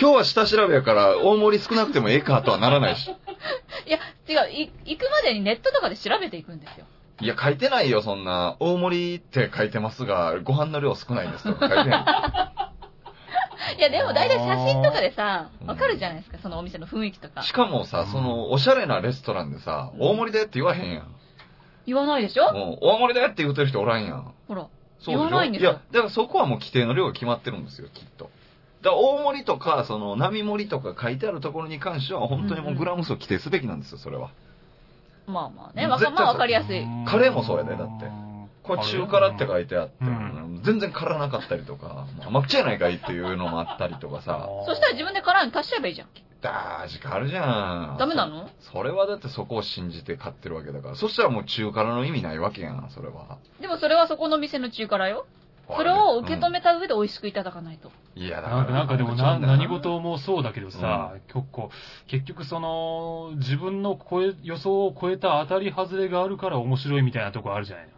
[0.00, 3.08] 今日は下調べやから、大盛り少なくてもええかとはならないし。
[3.10, 6.86] いや、違う、い行くまでにネットとかで調べていくんですよ。
[7.20, 8.56] いや、書いてないよ、そんな。
[8.60, 12.04] 大盛りって書いてますが、ご飯の量少ないですとか書いてない。
[13.78, 17.52] いや、でも大体写真とかでさう、んわかるじゃないですか、そのお店の雰囲気とかし。
[17.52, 21.19] かもさ、その、おしゃれなレストランでさ、大盛りでって言わへんやん。
[21.86, 22.52] 言わないでしょ？
[22.52, 24.34] もう、大盛りでって言ってる人おらんやん。
[24.48, 24.68] ほら。
[25.00, 25.18] そうでしょ？
[25.18, 28.30] 言わないんですよいや、だからそこはもう規定の量が決まってるんですよ、きっと。
[28.82, 34.30] だから大盛りとか、その、並盛りとか書いてあるところに関しては、本当にもうグラム数を規定すべきなんですよ、それは。
[35.26, 36.84] まあまあね、わかまあわかりやすい。
[37.06, 38.06] カレーもそうやでだって
[38.62, 46.08] これ中辛って書いてあって、うん全然辛なかったりとか、甘口やないかいっていうのもあったりとかさ、そしたら自分で辛いの足しちゃえばいいじゃん。
[46.40, 47.96] だー時間あるじゃん。
[47.98, 48.48] ダメなの？
[48.60, 50.94] そそれはだってそこを信じて買ってるわけだから。
[50.96, 53.38] そしたらもう中辛の意味ないわけやん、それは。
[53.60, 55.26] でもそれはそこの店の中辛よ。
[55.76, 57.88] それを受け止めた上で美味しくいただかないと。
[57.88, 61.70] うんいや、だなんかなんかでもな何事もそうだけどさ、う結構、
[62.08, 67.92] 結局その、自分の超え予想を超えた当たり外れがあるから面白いみたいなとこあるじゃないの。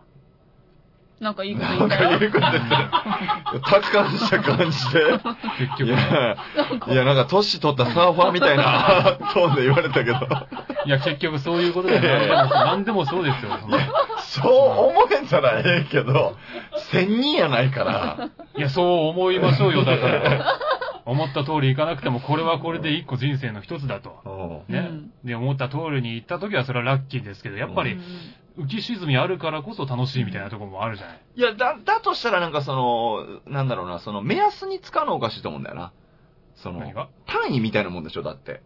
[1.22, 2.10] なんかいいことなん言ったよ。
[2.10, 3.60] か言うこと言ってる。
[3.62, 5.02] 達観した感じで。
[5.56, 5.84] 結局。
[5.84, 6.36] いや、
[6.88, 10.14] いや、なんか年取ったサーファーみたいな トーンで言われたけど。
[10.84, 12.48] いや、結局そういうことだよ。
[12.66, 13.52] 何でもそうですよ。
[14.18, 16.36] そう思えたらええけど、
[16.90, 18.28] 千人やないから。
[18.56, 20.58] いや、そう思いましょうよ、だから。
[21.04, 24.64] 思った通りいかなくても、これはこれで一個人生の一つだと。
[24.68, 24.78] ね。
[24.78, 28.02] うんで、思った通りに行った時はそれはラッキーですけど、やっぱりうん
[28.58, 31.20] 浮き沈みあるからこそ楽しいみたいなところもあるじゃない。
[31.36, 35.92] いや、だ、だとしたらなんかその、なんだろうな、その目安に使うのおかしいと思うんだよな。
[36.56, 37.08] その何、が？
[37.26, 38.62] 単位みたいなもんでしょ、だって。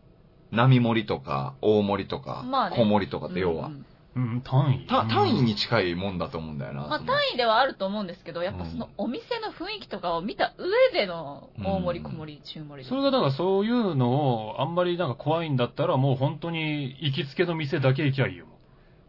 [0.51, 3.69] 並盛りとか、大盛りとか、まあね小盛りとかって要は。
[3.69, 4.87] うんうん、単位。
[4.87, 6.87] た単位うんに近いもんだと思うんだよな。
[6.89, 18.47] まあ単位ではあると思うんですけど、やっぱそのお店の雰囲気とかを見た上での大盛り、小盛り、中盛りでそれがだからそういうのをあんまりなんか怖いんだったらもう本当に行きつけの店だけ行きゃいいよ。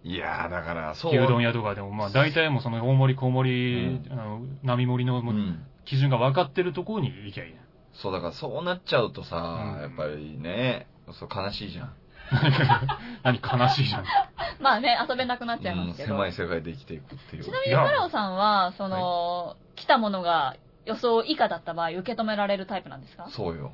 [0.04, 1.12] いやー、だから、そう。
[1.18, 5.66] 牛丼屋とかでも、まあ大体もうその大盛り小盛り、あの、並盛りのもううん。
[5.86, 7.62] 基準が分かってるところに行きゃいいね。
[7.94, 11.94] そう、だからそうなっちゃうとさ、うんやっぱりね、そう悲しいじゃん。
[13.24, 14.06] 何悲しいじゃん。
[14.62, 16.10] まあね、遊べなくなっちゃいまうん、すけど。
[16.10, 17.44] 狭い世界で生きていくっていう。
[17.44, 23.28] ちなみに、ファラオさんは、その、来たものが予想以下だった場合、受け止められるタイプなんですか？
[23.30, 23.72] そうよ。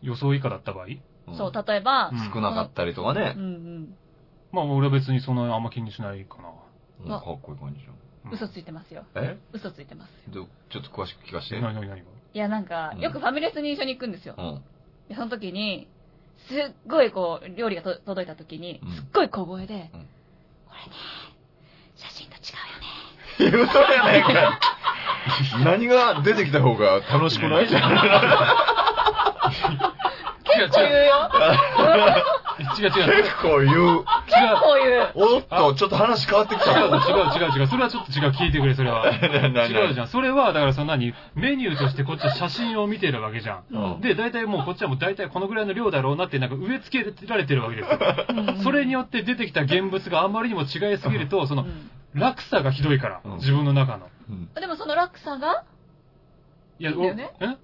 [0.00, 0.86] 予想以下だった場合？
[0.86, 0.98] ん
[1.36, 3.46] そう、例えば、うん少なかったりとかねうんう。
[3.48, 3.96] ん。
[4.52, 6.48] まあ俺は別にそんなあんま気にしないかな。
[7.04, 7.94] うんかっこいい感じじゃん。
[7.94, 7.98] うん
[8.32, 9.04] 嘘ついてますよ。
[9.16, 9.36] え？
[9.52, 10.44] 嘘ついてますよ。
[10.44, 11.60] どちょっと詳しく聞かせて。
[11.60, 11.96] 何何何が
[12.34, 14.34] いや、なんかう、んよくファミレスに一緒に行くんですよ。
[14.38, 14.62] うん。
[15.08, 15.88] で、その時に、
[16.48, 20.08] すっごいこう、料理がと届いた時にうん、すっごい小声で、うんこれね、
[21.96, 22.54] 写真と違
[23.48, 23.60] うよね。
[23.60, 24.60] 言うとるやないか。
[25.64, 27.68] 何が出てきた方が楽しくない？
[27.68, 27.90] じゃん。
[30.44, 31.30] 結構言うよ。
[32.78, 33.22] 違う違う。
[33.22, 34.04] 結構言う。
[34.04, 35.12] 結構言う。
[35.14, 36.70] おっと、ちょっと話変わってきた。
[36.78, 36.92] 違う違う
[37.52, 37.66] 違う違う。
[37.66, 38.30] それはちょっと違う。
[38.30, 39.04] 聞いてくれ、それは。
[39.52, 40.08] な違うじゃん。
[40.08, 43.62] それは、だからそんなに、メニューとしてこっちは写真を見てるわけじゃん。
[43.70, 47.98] うんで、大体もうこっちはもう大体このぐらいの量だろうなって、なんか植え付けられてるわけですよ。
[48.62, 54.10] それによって出てきた現物があんまりにも違いすぎると、その、うん落差がひどいからうん、自分の中の。
[54.28, 55.62] うんでもその落差が、
[56.78, 57.16] いや、おえ？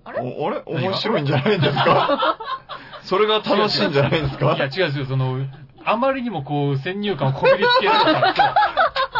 [0.04, 0.20] あれ？
[0.22, 0.62] おあれ？
[0.64, 2.38] 面白いんじゃないんですか？
[3.02, 4.54] それが楽しいんじゃないんですか？
[4.56, 5.38] いや、違う違う、その、
[5.84, 8.54] あまりにもこう、先入観をこびりつけられちゃう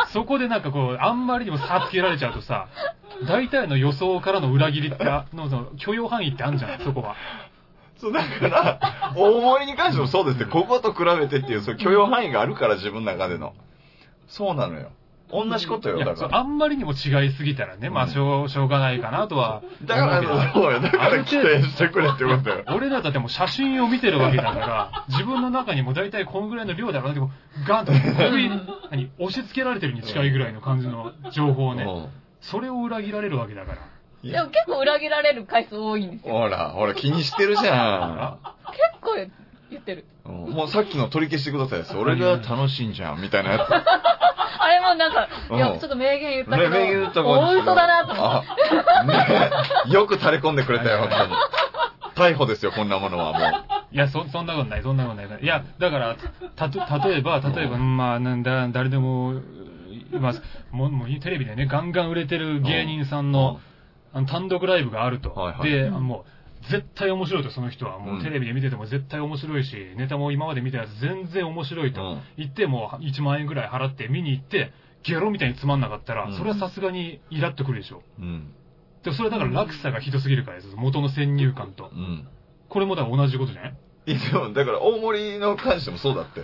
[0.06, 2.68] と、そこでなんかこう、あんまりにも差つけられちゃうとさ、
[3.26, 7.16] 大体の予想からの裏切りって、あの、その許容範囲ってあるじゃん、そこは。
[7.96, 8.80] そう、だから、
[9.16, 10.46] 大盛りに関してもそうですね。
[10.46, 13.54] ここと比べてっていう、そう許容範囲があるから、自分の中での。
[14.28, 14.90] そうなのよ。
[15.30, 16.16] 同じことよ、だから。
[16.16, 19.62] そうあんまりにも違いすぎたらね、まあ、しょう、しょうがないかなとは。
[19.84, 20.80] だから、そうよ。
[20.80, 22.64] だから、規定してくれってことよ。
[22.68, 27.30] 俺らだってもう写真を見てるわけだから、 自分の中にも大体このぐらいの量だろうなけど、
[27.66, 28.60] ガンと首に、
[28.90, 32.08] 何、押し付けられてるに近いぐらいの感じの情報をね、うん
[32.40, 33.78] それを裏切られるわけだから。
[34.22, 36.34] いやでも結構裏切られる回数多いんですよ。
[36.34, 38.38] ほら、ほら、気にしてるじゃ
[38.70, 39.14] 結構
[39.70, 40.04] 言ってる。
[40.24, 41.84] もうさっきの取り消してください。
[41.84, 43.68] それが楽しいんじゃん、みたいなやつ。
[44.68, 49.92] あれもなんか、うんいや、ちょっと名言言ったけど、ね、名言言った大嘘だなと思って。
[49.94, 51.32] よく垂れ込んでくれたよ、本当に。
[52.14, 53.94] 逮捕ですよ、こんなものはもう。
[53.94, 55.42] いや、そ、そんなことない、そんなことない。
[55.42, 56.16] いや、だから、
[56.56, 59.40] たと、例えば、例えば、うんまあ、なんだ、誰でも、
[60.12, 60.34] 今、
[60.70, 63.60] もう、もうテレビでね、ガンガン売れてる芸人さんの、
[64.12, 65.30] あの、単独ライブがあると。
[65.30, 66.37] はいはいで、もう、
[66.70, 67.98] 絶対面白いと、その人は。
[67.98, 72.02] もう、うんテレビで見てても絶対面白いし、ネタも今まで見たやつ全然面白いと。
[72.02, 74.72] うん言って、もう、1万円ぐらい払って見に行って、
[75.04, 78.02] ゲロみたいにつまんなかったら、うんそれはさすがにイラっとくるでしょ。
[78.18, 78.52] うん。
[79.04, 80.74] でもそれだから落差がひどすぎるからです。
[80.76, 81.96] 元の先入観とう。
[81.96, 82.26] ん。
[82.68, 83.74] これもだから同じことじゃない？
[84.06, 86.40] いや、でも、だから大盛りの関してもそうだって。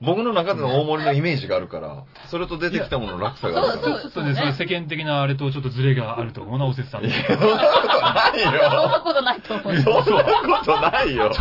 [0.00, 3.94] 僕の中での大盛りのイメージがあるから、それと出てきたものの落差があるから。
[3.94, 7.04] そうそうそうですね、世間的なあれとちょっとズレがあると思うな、おせつさん。
[7.04, 9.82] いや、そんなことないそんなよ。
[9.82, 10.04] ことないと思う。
[10.04, 11.32] そんなことないよ。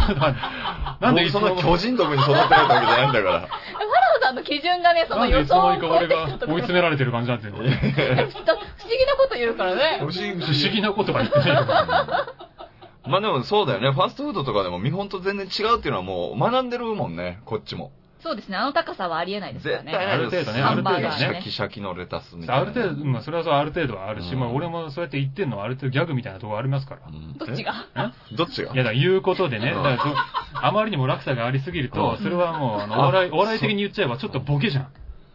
[0.99, 3.39] なんでそんな巨人族に育てられたわけじゃないんだから。
[3.41, 3.49] ファラ
[4.19, 10.05] オさんの基準がね、その予想をいつの間にか俺が追い詰められてる感じにな ってんの不思議なこと言うからね不。
[10.05, 11.65] 思議不思議なことは言ってないよ。
[13.07, 13.91] まあでもそうだよね。
[13.91, 17.91] ファストフードとかでも見本と全然違うっていうのはもう学んでるもんね、こっちも。
[18.19, 19.91] そうですね、あの高さはありえないですからね。
[19.91, 20.25] 絶対ある。
[20.31, 20.61] 程度ね。
[20.61, 21.11] ある程度ね。
[21.17, 22.61] シャキシャキのレタスみたいな。
[22.61, 24.39] ある程度、まあそれはそうある程度はあるし、うん。
[24.39, 27.01] まあ俺もそうやって言ってんのはある程度ギャグみたいなところありますから。
[27.07, 27.37] うん。
[27.37, 27.85] どっちが？
[27.95, 28.11] え？
[28.35, 28.73] どっちが？
[28.73, 29.83] いやだから言うことでね、うん。
[29.83, 30.15] だから
[30.51, 32.23] そあまりにも落差がありすぎると、うん。
[32.23, 34.87] それはもう、あの、お笑い、お笑い的に言っちゃえばちょっとボケじゃん。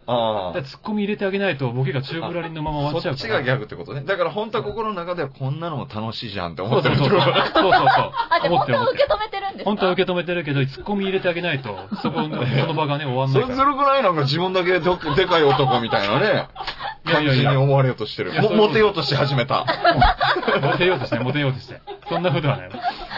[0.06, 0.62] ああ。
[0.62, 3.16] ツッコミ入れてあげないとボケが宙ぶらりんのまま終わっちゃうから。
[3.16, 4.02] そっちがギャグってことね。
[4.02, 7.08] だから本当は心の中ではこんなのも楽しいじゃんってそうそう思ってるそう。
[7.10, 8.12] そうそうそう。
[8.30, 9.64] あ、じゃあ本当は受け止めてるんですか？
[9.64, 13.54] 本当は受け止めてるけど、ツッコミ入れてあげないと、そこの、その場がね、終わんそないから。
[13.54, 14.02] れずるくない？
[14.02, 16.48] なんか自分だけどでかい男みたいなね。
[17.04, 19.64] いや感いやいやじに思われようとしてるモテようとし始めた。
[20.62, 21.80] モテようとして、モテようとして。
[22.08, 22.70] そんなことはない。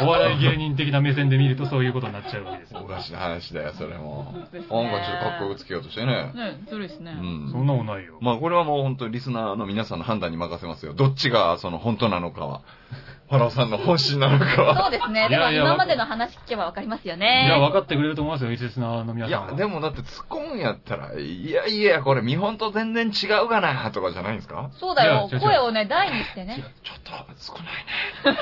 [0.03, 2.81] お笑い芸人的な目線で見るとそういうことになっちゃうわけですよ。
[2.85, 4.25] おかしな話だよ、それも。
[4.25, 6.33] 本当ですね音楽ちょっとかっこよくつけようとしてね。
[6.35, 7.13] ね、ずるいですね。
[7.13, 7.51] うん。
[7.53, 8.19] そんなことないよ。
[8.21, 10.95] まあこれはもう本当にリスナーの皆さんの判断に任せますよ。
[10.95, 12.63] どっちがその本当なのかは。
[13.29, 14.83] ファラオさんの本心なのかは。
[14.83, 15.29] そうですね。
[15.31, 17.49] でもいやいや今までの話聞けばわかりますよいね。
[17.49, 19.51] や、分かってくれると思いますよ、一リスナーの皆いさんは。
[19.53, 24.71] や、でもだって突っ込むんやったら、いやいや、これ見本と全然違うがな、とかじゃないんですか？
[24.79, 25.41] そうだよいや違う違う。
[25.41, 26.63] 声をね、大にしてね。
[26.83, 27.11] ちょっと
[27.41, 28.41] 少ないね。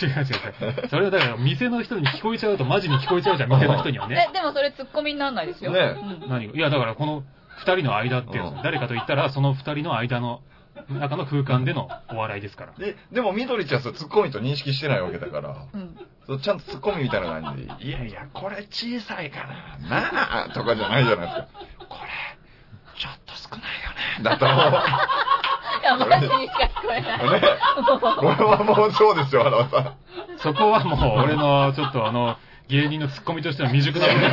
[0.00, 0.88] 違 う違う違う。
[0.88, 4.28] それはだから、店の人に聞こえちゃうとマジに聞こえちゃうじゃん、店の人にはね。
[4.30, 5.72] え、でもそれツッコミにならないですよ。
[5.72, 5.80] ね
[6.22, 6.46] うん何？
[6.48, 7.24] がいや、だからこの
[7.56, 10.40] 二人の間っていうのうん誰かと言ったら、その二人の間の、
[10.88, 12.72] 中の空間でのお笑いですから。
[12.72, 15.56] で、でも緑ちゃんはそれツッコミと認識してないわけだから。
[15.72, 15.96] うん。
[16.26, 19.46] そうちゃんとツッコミみたいな感じで、いやいや、これ小さいか
[19.88, 21.48] な、なあとかじゃないじゃないですか。
[21.88, 22.10] これ、
[22.98, 24.24] ちょっと少ないよね。
[24.24, 24.48] だと、い
[25.84, 27.30] や、私にしか聞こえない。
[27.30, 27.40] ね、
[28.18, 29.96] これはもうそうですよ、原田さん。
[30.38, 32.36] そこはもう俺のちょっとあの、
[32.68, 34.30] 芸人のツッコミとしては未熟な部分。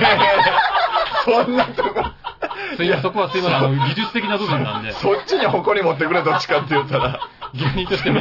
[1.24, 2.04] そんなとこ、
[2.78, 7.20] そいやそこはすいません、あの、技術的な部分なんで、そっちに誇り持ってくれ、どっちかって言ったら。
[7.54, 8.12] 芸人として。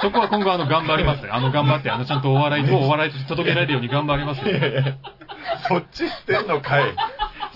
[0.00, 1.28] そこは今後あの、頑張りますね。
[1.30, 4.54] あの、頑張って、あの、ちゃんとお笑いとお笑いと届けられるように頑張りますよ。
[5.68, 6.94] そっちしてんのかい。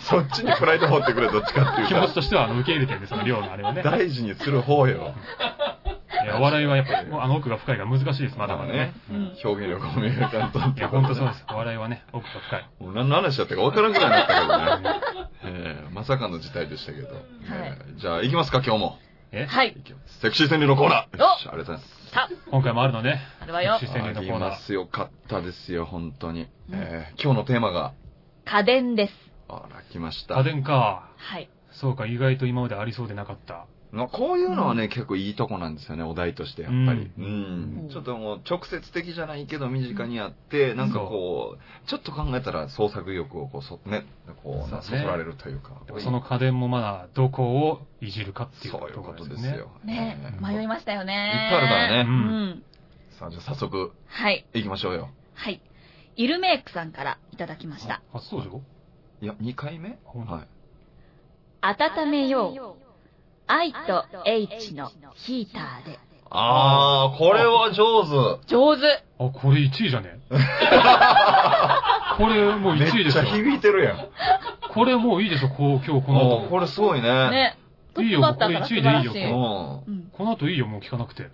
[0.01, 3.83] そっちにプライド持ってくれ、どっちかって気言った持ちとしては、あの、受け入れてるんで、その量のあれはね。
[3.83, 3.91] ら。
[3.91, 5.15] 大事にする方よ。
[6.25, 8.93] いや、お笑いはやっぱり、もうあの奥が深いから難しいです、まだまだね。
[9.11, 10.59] うん表現力も磨かんと。
[10.59, 11.45] いや、ほんとそうです。
[11.51, 12.67] お笑いはね、奥が深い。
[12.81, 15.01] もう何の話だったか分からんぐらいになったけどね。
[15.45, 17.09] えーまさかの事態でしたけど。
[17.51, 18.99] えーじゃあ、行きますか、今日も。
[19.33, 19.47] え？
[19.47, 19.77] はい。
[20.23, 21.17] セクシー川柳のコーナー。
[21.17, 22.11] およしありがとうございます。
[22.11, 23.21] さ今回もあるのね。
[23.41, 26.49] あれはよセクシー川柳のコーナーありますよかったですよ、本当に。
[26.73, 27.93] えー今日のテーマが、
[28.45, 29.13] 家電です。
[29.49, 30.35] あら、来ました。
[30.37, 31.11] 家電か。
[31.17, 31.49] はい。
[31.73, 33.67] そうか、意外と今までありそうでなかった。
[33.91, 37.01] まあこういうのはね、結構いいとこなんですよね、お題として、やっぱり。
[37.01, 37.11] う。
[37.19, 44.05] うんんちょっともう、直接的じゃないけど、身近にあって、なんかこう、ちょっと考えたら創作意欲をこう、そ、ね、
[44.43, 45.81] こう、そうねそそられるというか。
[46.01, 50.39] その家電もまだ、どこをいじるかっていうそういうとことですよですよね。。
[50.41, 51.15] 迷いましたよね。
[51.15, 52.63] いっぱいあるからねううんん。
[53.19, 54.45] さあ、じゃあ早速、はい。
[54.53, 55.09] 行きましょうよ。
[55.35, 55.63] はい。
[56.17, 58.03] イルメイクさんからいただきました。
[58.13, 58.61] 初登場
[59.23, 59.99] いや、2回目？
[60.15, 60.49] はい。
[61.61, 62.88] 温めよう。
[63.49, 65.99] I と H のヒーターで。
[66.31, 68.47] あー、これは上手。
[68.47, 68.83] 上手。
[69.19, 70.19] あ、これ1位じゃね？
[72.19, 73.23] これもうめっ1位でしょ。
[73.23, 74.09] ちゃ響いてるやん。
[74.73, 76.49] これもういいでしょ、こう、今日この後。
[76.51, 77.09] これすごいね。
[77.31, 77.57] ね。
[77.95, 79.09] トップバッターから素晴らしい。
[79.09, 80.11] いいよこうん。
[80.13, 81.31] この後いいよ、もう聞かなくて。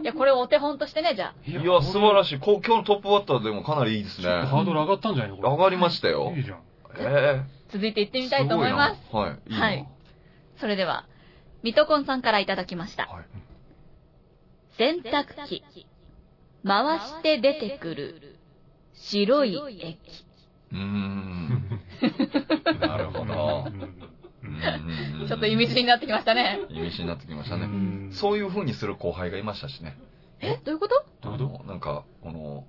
[0.00, 1.50] いや、これお手本としてね、じゃあ。
[1.50, 2.38] いや、素晴らしい。
[2.38, 4.28] 今日のトップバッターでもかなりいいですね。
[4.28, 5.36] ハードル上がったんじゃないの？
[5.38, 5.50] これ。
[5.50, 6.44] 上がりましたよいい。
[6.44, 6.58] じゃん。
[6.98, 9.00] え続いて行ってえみたいと思います。
[9.10, 9.38] ごなはい。
[9.48, 9.86] いいなはい
[10.58, 11.04] それでは、
[11.62, 13.06] ミトコンさんからいただきました。
[13.06, 13.24] はい。
[14.78, 15.62] 洗濯機。
[16.66, 18.36] 回して出てくる
[18.94, 19.98] 白い液。
[20.72, 21.80] うーん。
[22.80, 23.64] なるほど。
[25.28, 26.60] ちょっと意味深になってきましたね。
[26.70, 27.66] 意味深になってきましたうね。
[27.66, 29.98] んそういう風にする後輩がいましたしね。
[30.40, 30.58] え？
[30.64, 31.04] どういうこと？
[31.22, 32.64] どういうこあのなんか、この、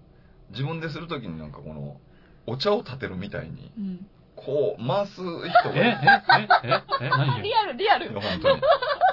[0.49, 1.99] 自分でするときになんかこの、
[2.47, 4.07] お茶を立てるみたいに、うん。
[4.45, 5.49] こう、回す人が。
[5.75, 6.69] え、え、え、
[7.01, 7.41] え、え、何？
[7.43, 8.21] リアル、リアルいや、。
[8.21, 8.61] 本当に。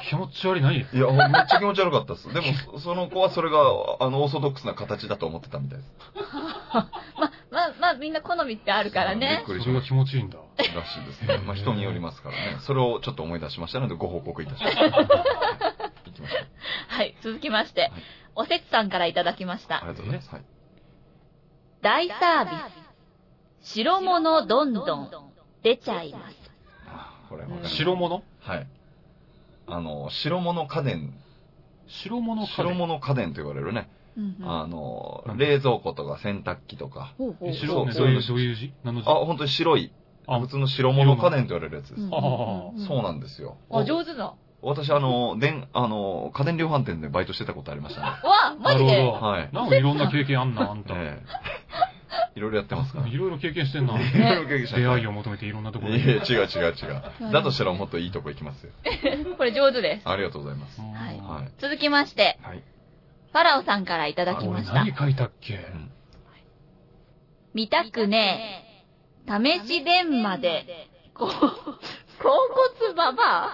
[0.08, 0.80] 気持ち悪い何い？
[0.80, 0.84] や、
[1.28, 2.32] めっちゃ気持ち悪かったです。
[2.32, 3.58] でも、そその子はそれが、
[4.00, 5.90] あの、オーソドックスな形だと思ってたみたいです。
[6.72, 6.90] ま、
[7.50, 9.42] ま、まあ、みんな好みってあるからびっね。
[9.46, 10.38] くりしそれがまし気持ちいいんだ。
[10.56, 10.62] た。
[10.62, 11.38] らしいですね。
[11.44, 12.56] まあ、人によりますからね。
[12.60, 14.76] それをちょっと思い出しましたので、ご報告いたします。
[14.76, 14.90] は い
[16.06, 16.46] 行きましょう。
[16.88, 17.90] はい、続きまして、
[18.34, 19.76] おせつさんからいただきました。
[19.78, 20.30] ありがとうございます。
[20.34, 20.42] はい。
[21.82, 22.50] 大サービ
[22.84, 22.87] ス。
[23.74, 25.10] 白物どんどん
[25.62, 26.36] 出ちゃいます。
[26.86, 28.22] あこれ白物？
[28.40, 28.66] はい。
[29.66, 31.12] あの、白物家電、
[31.86, 33.90] 白物家白電物家電と言われるね。
[34.16, 37.14] うんうんあのう、ん冷蔵庫とか洗濯機とか。
[37.18, 38.72] ほうほうえ白ね、そうどういう、どういう字？
[38.84, 39.08] 何の字？
[39.08, 39.92] あ、本当に白い。
[40.26, 42.00] あ普通の白物家電と言われるやつです。
[42.00, 42.18] うんあ
[42.86, 43.58] そうなんですよ。
[43.70, 44.34] あ、上手だ。
[44.62, 48.06] 私、あの、電、あの、家電量販店でバイトしてたことありましたね。
[48.06, 48.90] わマジで？
[48.90, 49.50] なるほどはい。
[49.52, 50.94] なんかいろんな経験あんな、あんた。
[50.94, 51.87] ええ
[52.34, 53.06] いろいろやってますから。
[53.08, 53.94] いろいろ経験してんな。
[54.00, 56.18] いろいろ経験して出会いを求めていろんなところいや、違に。
[56.18, 56.46] う違う
[57.20, 57.32] 違う。
[57.32, 58.72] だとしたらもっといいとこ行きますよ。
[59.36, 60.08] これ上手です。
[60.08, 60.80] ありがとうございます。
[60.80, 61.50] はいはい。
[61.58, 62.62] 続きまして、はい。
[63.32, 64.94] ファラオさんからいただき俺ました何。
[64.96, 65.54] 書いたっけ？
[65.54, 65.90] うん
[67.54, 68.64] 見たくね
[69.26, 69.28] え。
[69.62, 70.64] 試し電話で、
[71.14, 71.38] こう、甲
[72.82, 73.50] 骨ババ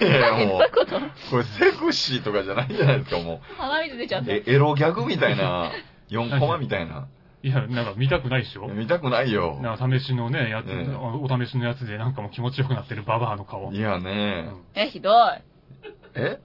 [0.00, 0.04] ア？
[0.04, 1.00] いやも、いううこと？
[1.30, 4.26] これセクシーとかじゃないじゃないですか、も鼻水出ちゃっう。
[4.26, 4.32] た。
[4.32, 5.70] え、エロギャグみたいな、
[6.10, 7.08] 4コマみたいな。
[7.42, 8.66] いや、なんか見たくないでしょ？
[8.68, 9.58] 見たくないよ。
[9.62, 13.72] なんか試しのね、やつ、ええお試しのやつでなんかもう気持ちよくなってるババアの顔。
[13.72, 15.42] いやうねんえ、ひどい。
[16.14, 16.40] え？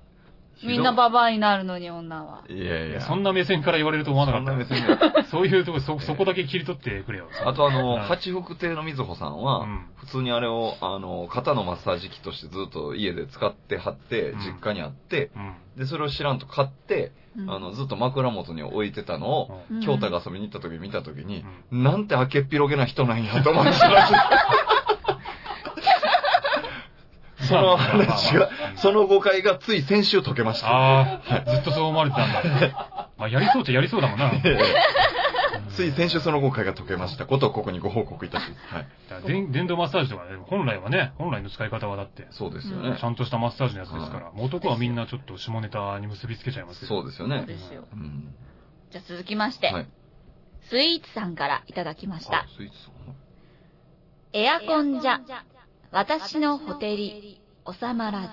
[0.64, 2.44] みんなババアになるのに女は。
[2.48, 3.02] いやいや。
[3.02, 4.76] そんな目線から言われると思わなかそんな目った。
[4.76, 5.30] 線で。
[5.30, 7.28] そういうとこ、そ、そこだけ切り取ってくれよ。
[7.46, 9.90] あとあの、はい八福亭のみずほさんうは、ん。
[9.98, 15.56] 普通にあれを、あの、肩のマッサージ機としてずっと家で使って貼ってうん、実家にあって、うん。
[15.78, 24.44] で、それを知らんと買って、うんあの、ずっと枕元に置いてたのを、うん京太が遊びに行った時見た時に、なんて明けっぴろげな人なんやと思ってた。
[27.48, 30.68] その話が、 その誤解がつい先週解けました。
[30.70, 33.10] ああ、ずっとそう思われてたんだ。
[33.18, 34.32] まあ、やりそうっちゃやりそうだもんな。
[35.76, 38.76] つい先週その誤解が解けましたことをここにご報告いたします。
[38.76, 39.24] はい。
[39.26, 43.04] 電電動マッサージとかね、本来はね、本来の使い方はだって、そうですようねち。
[43.04, 46.88] ゃんとしたマッサージのやつですから、もう男はみんなちょっと下ネタに結びつけちゃいますよ。
[46.90, 47.38] そうですよね。
[47.40, 47.86] そうですよ。
[47.92, 48.34] うん。
[48.92, 49.88] じゃあ続きまして、はい。
[50.70, 52.46] スイーツさんからいただきましたあ。
[52.56, 52.94] スイーツさん？
[54.34, 55.22] エアコンじゃ、
[55.94, 57.40] 私のホテリ、
[57.72, 58.28] 収まらず。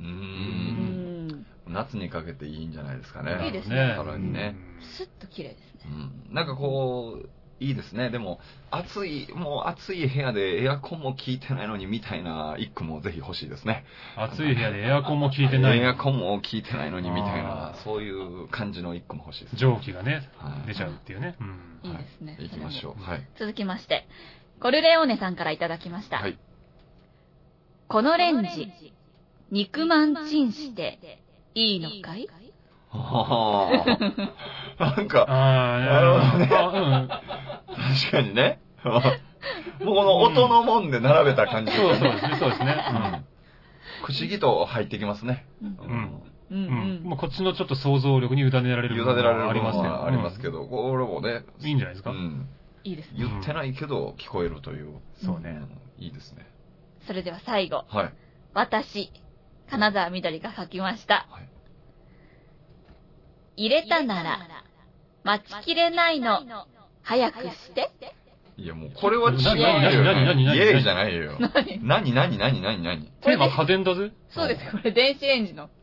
[0.00, 1.46] うんん。
[1.68, 3.46] 夏にかけていいんじゃないですかね。
[3.46, 4.56] いいですねさらにね。
[4.96, 5.92] スッと綺麗ですね。
[6.28, 6.34] うん。
[6.34, 7.28] なんかこう、
[7.60, 8.10] いいですね。
[8.10, 13.84] でも、暑い、もう暑い部屋でエアコンも効いてないのにみたいな一句もぜひ欲しいですね。
[14.16, 15.78] 暑い部屋でエアコンも効いてない。
[15.78, 21.36] エアコンも効いてないのにみたいなそういう感じの一句も欲しいです、蒸気がね、はい出ちゃうっていうね。
[21.38, 21.80] うん。
[21.84, 22.36] いいですね。
[22.40, 23.02] 行きましょう。
[23.02, 23.28] はい。
[23.38, 24.08] 続きまして、
[24.60, 26.16] コルレオーネさんからいただきました。
[26.16, 26.38] はい。
[27.90, 28.92] このレンジ、
[29.50, 31.18] 肉まんチンして
[31.56, 32.28] いいのかい？
[32.88, 33.84] は
[34.78, 34.96] あ。
[34.96, 37.22] なんか、ああ、なるほどねあ
[37.66, 38.60] 確かにね。
[38.84, 41.66] もうこの音のもんで並べた感うん。
[41.66, 41.72] じ。
[41.72, 42.76] そうそうですね、そうですね。
[44.04, 45.46] 不思議と入ってきますね。
[45.60, 46.66] うんううんううん。
[46.66, 47.02] んうん。
[47.02, 49.82] もうこっちのちょっと想像力に委ねられる委ねられるありますよ。
[49.82, 50.60] ものはありますけど。
[50.60, 52.10] ど、これもね、いいんじゃないですか？
[52.10, 52.48] うん。
[52.84, 53.16] いいですね。
[53.18, 55.00] 言ってないけど聞こえるという。
[55.24, 55.50] そうね。
[55.50, 56.46] うんいいですね。
[57.06, 58.14] それでは最後、はい。
[58.54, 59.12] 私、
[59.70, 61.26] 金沢みどりが書きました。
[61.30, 61.50] はい
[63.56, 64.38] 入れたなら、
[65.22, 66.40] 待ちきれないの、
[67.02, 67.90] 早くして。
[68.56, 70.02] いやもうこれは違う何よ。
[70.02, 71.36] 何何何何イエーイじゃないよ。
[71.38, 74.12] 何何何何何何テーマ家電だぜ。
[74.30, 75.79] そうです、これ電子レンジの句。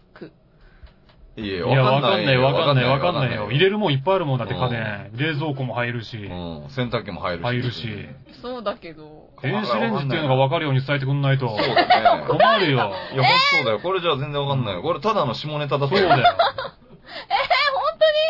[1.38, 3.50] いや、いや、わかんない、よわかんない、わかんないよ。
[3.50, 3.72] 入れる。
[3.72, 5.12] るもんいっぱいあるもんだってうん家電。
[5.14, 6.20] 冷蔵庫も入るし、う
[6.66, 6.66] ん。
[6.70, 7.44] 洗濯機も入るし。
[7.44, 7.88] 入るし。
[8.42, 9.30] そうだけど。
[9.42, 11.48] 電子レンジっていうのが分かるように伝えてくんないと。
[11.48, 12.26] そうだね。
[12.28, 12.78] 困るよ。
[12.78, 13.24] いや、ほんと
[13.58, 13.80] そうだよ。
[13.80, 14.82] これじゃあ全然わかんないよ。
[14.82, 16.24] これただの下ネタだそうだよ。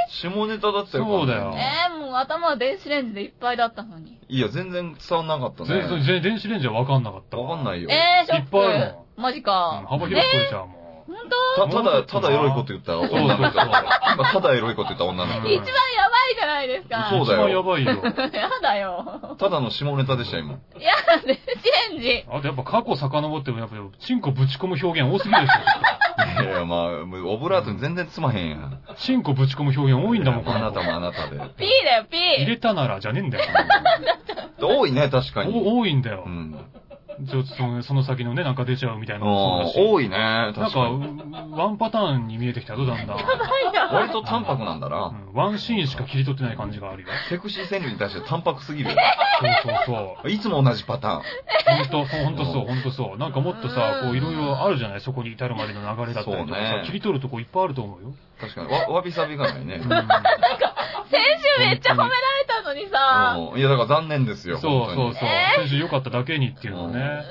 [0.09, 1.05] 下ネタだったよ。
[1.05, 4.17] そうだよえー、もう頭は電子レンジでいっぱいだったのに。
[4.27, 5.87] いや、全然伝わんなかったね。
[5.87, 7.37] 全然電子レンジは分かんなかった。
[7.37, 7.89] わかんないよ。
[7.91, 8.43] えー、ショック。
[8.43, 9.85] いっぱいあるマジうんか。
[9.87, 10.76] 幅広く取れちゃうもん。
[11.07, 11.15] 本
[11.55, 13.37] た、ただ、ただエロいこと言った女の人。
[13.37, 13.71] そうそうそう
[14.13, 17.07] 今、ただエロいこと言った女のうん当一番やばいじゃないですか。
[17.09, 17.91] そうだよ一番やばいよ。
[18.33, 19.19] やだよ。
[19.23, 19.35] 人。
[19.37, 20.53] ただの下ネタでした、今。
[20.53, 20.93] いや、
[21.25, 22.25] 電子レンジ。
[22.29, 25.51] あとやっぱ過去遡ってもやっぱチンコぶち込む表現多すぎるでし
[26.41, 26.89] いやいや、まあ、
[27.25, 28.73] オブラートに全然つまへんやん。
[28.89, 28.95] ょ。
[28.97, 31.37] チンコぶち込む表現多いんだもん、この子あなたもあなたで。
[31.57, 32.17] P だよ、P。
[32.17, 33.45] 入れたならじゃねえんだよ。
[34.59, 35.53] 多いね、確かに。
[35.55, 36.29] お多いんだよう。
[36.29, 36.59] ん。
[37.26, 39.91] ちょっとそのその先のね、なんか出ちゃうみたいなうんのもそうだし。
[39.91, 41.51] 多いね、なんか、確かに。
[41.51, 43.18] ワンパターンに見えてきたぞ、だんだん。
[43.91, 44.97] 割と淡白なんだうな。
[45.07, 47.07] んワンシーンしか切り取ってない感じがあるよ。
[47.30, 48.95] セクシー川柳に対して淡白すぎるよ。
[49.63, 50.30] そうそうそう。
[50.32, 51.22] いつも同じパターン。
[51.78, 53.18] ほんと、ほんとそう、ほんとそう。
[53.18, 55.01] なんかもっとさ、こういろいろあるじゃない？
[55.01, 58.13] そこに至るまでの流れだったりとかそうねさ、切り取るとこいっぱいあると思うよ。
[58.39, 58.72] 確かに。
[58.72, 59.89] わ、わびさびがないねうん。
[59.89, 59.97] 先
[61.59, 62.36] 週めっちゃ褒められた
[62.68, 63.38] のにさ。
[63.53, 64.57] うんいや、だから残念ですよ。
[64.57, 65.13] そうそうそう。
[65.13, 65.13] 本
[65.65, 67.24] 先週良かっただけにっていうのをね。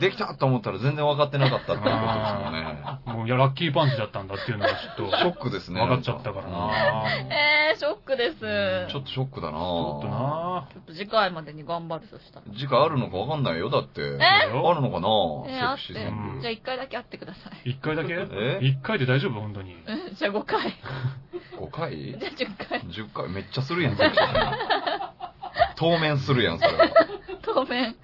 [0.00, 3.18] できたと思ったら全然分かってなかったっていうことですもんね。
[3.18, 5.80] もういや、ラッキーパンチだったんだっていうのがちょっと、ショックですね。
[5.80, 6.70] 分かっちゃったからな
[7.30, 8.38] えー、ショックです。
[8.92, 12.46] ちょっとショックだなちょっとなちょっと次回までに頑張るとしたら。
[12.54, 14.00] 時間あるのか分かんないよ、だって。
[14.02, 14.18] え？
[14.20, 15.00] あるのか。
[15.00, 17.70] なセクシーじゃあ一回だけ会ってください。
[17.70, 18.12] 一回だけ？
[18.14, 18.58] え？
[18.62, 19.40] 一回で大丈夫？
[19.40, 19.74] 本当に。
[19.74, 19.76] う
[20.12, 20.60] んじゃあ5回。
[21.58, 21.66] 柳。
[21.66, 21.96] 5回？
[22.18, 22.80] じゃあ10回。
[22.82, 23.28] ?10 回？
[23.30, 24.26] めっちゃするやん、セクシー
[25.76, 26.88] 当面するやん、それは。
[27.42, 27.96] 当面。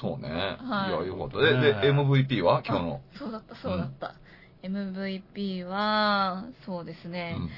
[0.00, 0.28] そうね。
[0.30, 1.38] はいいや、よかった。
[1.38, 2.62] で、で、ね MVP は？
[2.66, 3.00] 今日の。
[3.18, 4.14] そうだった、そうだった。
[4.62, 7.34] MVP は、そうですうね。
[7.34, 7.48] ん。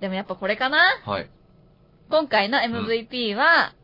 [0.00, 0.78] でもやっぱこれかな？
[1.04, 1.30] はい。
[2.10, 3.74] 今回の MVP は、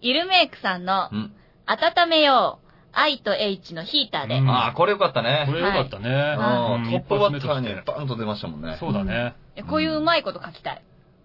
[0.00, 1.32] イルメイクさんのう、ん。
[1.66, 4.38] 温めよう、I と H のヒーターで。
[4.38, 5.52] うんああ、これよかったねこ。
[5.54, 6.08] れ良かったね。
[6.08, 8.76] うんうんトップバッターにバンと出ましたもんね。
[8.80, 9.34] そうだね。
[9.68, 10.82] こういううまいこと書きたい。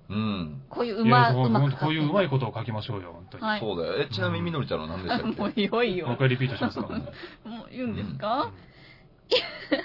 [0.10, 0.62] うん。
[0.70, 3.44] こういうういやま、そううほんまくとこういううまいことを書きましょうよ、本当に。
[3.44, 3.98] はいそうだよ。
[4.02, 5.42] え、ちなみにみのりちゃんは何でしたっけ？
[5.42, 6.06] もういよいよ。
[6.08, 6.88] もう一回リピートしますか。
[6.88, 8.52] もう言うんですか、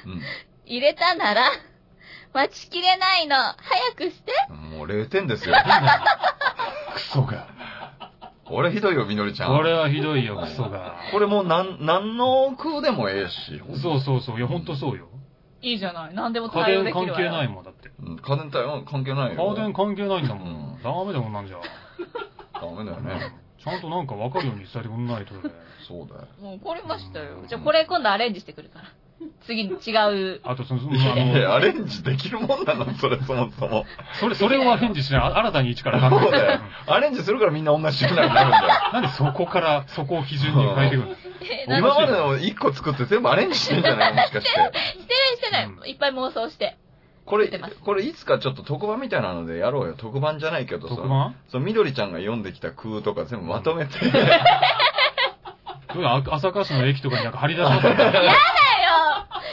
[0.04, 0.20] うん
[0.66, 1.50] 入れたなら、
[2.32, 3.56] 待ちきれないの、早
[3.96, 4.32] くして。
[4.52, 5.54] もう0点ですよ。
[6.94, 7.48] クソが。
[8.52, 9.56] 俺ひどいよ、みのりちゃん。
[9.56, 10.96] これはひどいよ、クソが。
[11.12, 13.60] これもうなん、何の空でもええし。
[13.80, 14.38] そうそうそう。
[14.38, 15.08] いや、ほんとそうよ。
[15.62, 16.14] いいじゃない。
[16.14, 17.30] 何でも家対応電関できるわよ。
[17.30, 17.69] 係ないもん、だ。
[18.02, 19.54] うん家電対応関係ないよ。
[19.54, 20.82] 家電関係ないんだもうんん。
[20.82, 21.58] ダメだもんなんじゃ。
[22.54, 23.34] ダメだよね。
[23.62, 25.40] ちゃんとなんか分かるように伝えてくんないとね。
[25.86, 26.28] そうだよ。
[26.40, 27.44] もう怒りましたよ。
[27.48, 28.84] じゃあこれ今度アレンジしてくるから。
[29.46, 29.92] 次に違
[30.36, 30.40] う。
[30.44, 33.84] あと、その、あいや、アの、レンジできるもんなのそれ、そもそも。
[34.18, 35.20] それ、それをアレンジしない。
[35.20, 36.60] あ新たに一から考えてそうだよ。
[36.86, 38.68] アレンジするからみんな同じようになるんだよ。
[38.94, 41.14] なんでそこから、そこを基準に変えてくるの？
[41.42, 44.14] えなん今までの1個作って全部アレンジしてんじゃない？
[44.14, 44.48] もしかして。
[44.50, 44.72] してない
[45.36, 45.66] してない。
[45.66, 46.78] うんいっぱい妄想して。
[47.30, 47.48] これ
[47.84, 49.94] これいつかちょっと特番みたいなのでやろうよ。
[49.96, 50.96] 特番じゃないけどさ。
[50.96, 51.36] 特番？
[51.48, 53.92] そう、みどりちゃんが読んできた空とか全部まとめて。
[56.30, 57.94] 朝霞市の駅とかになんか張り出そうとか。
[57.94, 58.20] だよ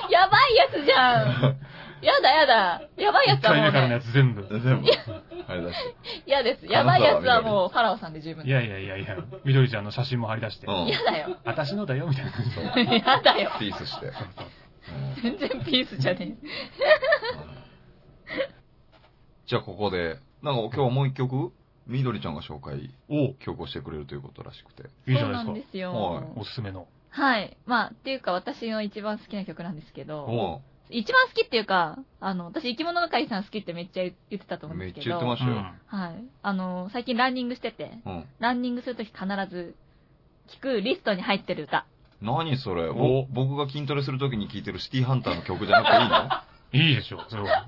[0.09, 1.57] やばいやつじゃん。
[2.01, 2.81] やだやだ。
[2.95, 4.03] やばいや1つだもん回目からのやね。
[4.03, 4.47] つ全部。
[4.49, 4.87] 全部。
[5.47, 5.77] あれだし。
[6.25, 6.65] 嫌です。
[6.65, 11.37] やばいやつはもう、ファラオさんで十分いやいやいやいや、みどりちゃんの写真も貼り出して、うん嫌だよ。
[11.43, 12.97] 私のだよ、みたいな感じで。
[12.97, 13.51] 嫌だよ。
[13.59, 14.11] ピースして。
[15.21, 16.37] 全然ピースじゃね
[19.47, 21.51] じゃあここで、なんか今日もう一曲、
[21.87, 24.89] みどりちゃんが紹介、お曲をしてくれるということらしくて。
[25.07, 25.51] いいじゃなですか。
[25.51, 25.93] ないんですよ。
[25.93, 26.87] はいおすすめの。
[27.09, 27.57] はい。
[27.65, 35.73] まあ、っていうか私の一番好きな曲なんですけど、お一番好きっていうか、あの、私、生き物係さん好きってめっちゃ言ってたと思うんめっですけど、ちゃ言ってましたよ。
[35.87, 36.23] はい。
[36.41, 38.25] あの、最近ランニングしてて、うん。
[38.39, 39.75] ランニングするとき必ず
[40.47, 41.85] 聴くリストに入ってる歌。
[42.21, 42.89] 何それ？
[42.89, 46.87] おぼ僕が筋トレするときに聴いてるシティハンターの曲じゃなくていいの？
[46.89, 47.65] いいでしょ、それは。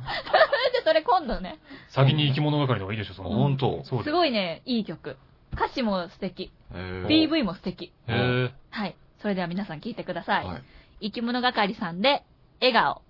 [0.84, 1.60] じゃあそれ今度ね、
[1.90, 3.30] 先に生き物係の方がいいでしょ、その。
[3.30, 5.18] 本当そうですごいね、いい曲。
[5.54, 6.52] 歌詞も素敵。
[6.74, 7.92] へー PV も素敵。
[8.08, 8.96] へーはい。
[9.22, 10.46] それでは皆さん聴いてください。
[10.46, 10.64] はい。
[11.02, 12.24] 生き物係さんで、
[12.62, 13.02] 笑顔。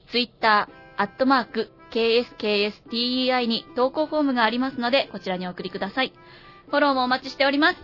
[0.10, 6.14] ツイッター、アットマーク、KSKSTEI に投稿フォームがありますので、こちらにお送りください。
[6.68, 7.78] フォローもお待ちしております。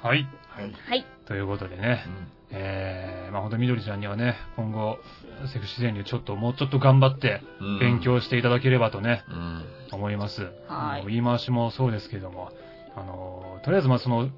[0.00, 0.28] はい。
[0.48, 0.72] はい。
[0.88, 1.04] はい。
[1.26, 2.04] ということでね、
[2.50, 4.98] えー、まあ本当みどりちゃんにはね、今後、
[5.52, 9.64] セクシー川柳ちょっともうちょっと頑張ってうん勉強していただければとね、うん。
[9.90, 10.42] 思います。
[10.68, 12.52] はい言い回しもそうですけども、
[12.94, 14.28] あの、とりあえずまあその、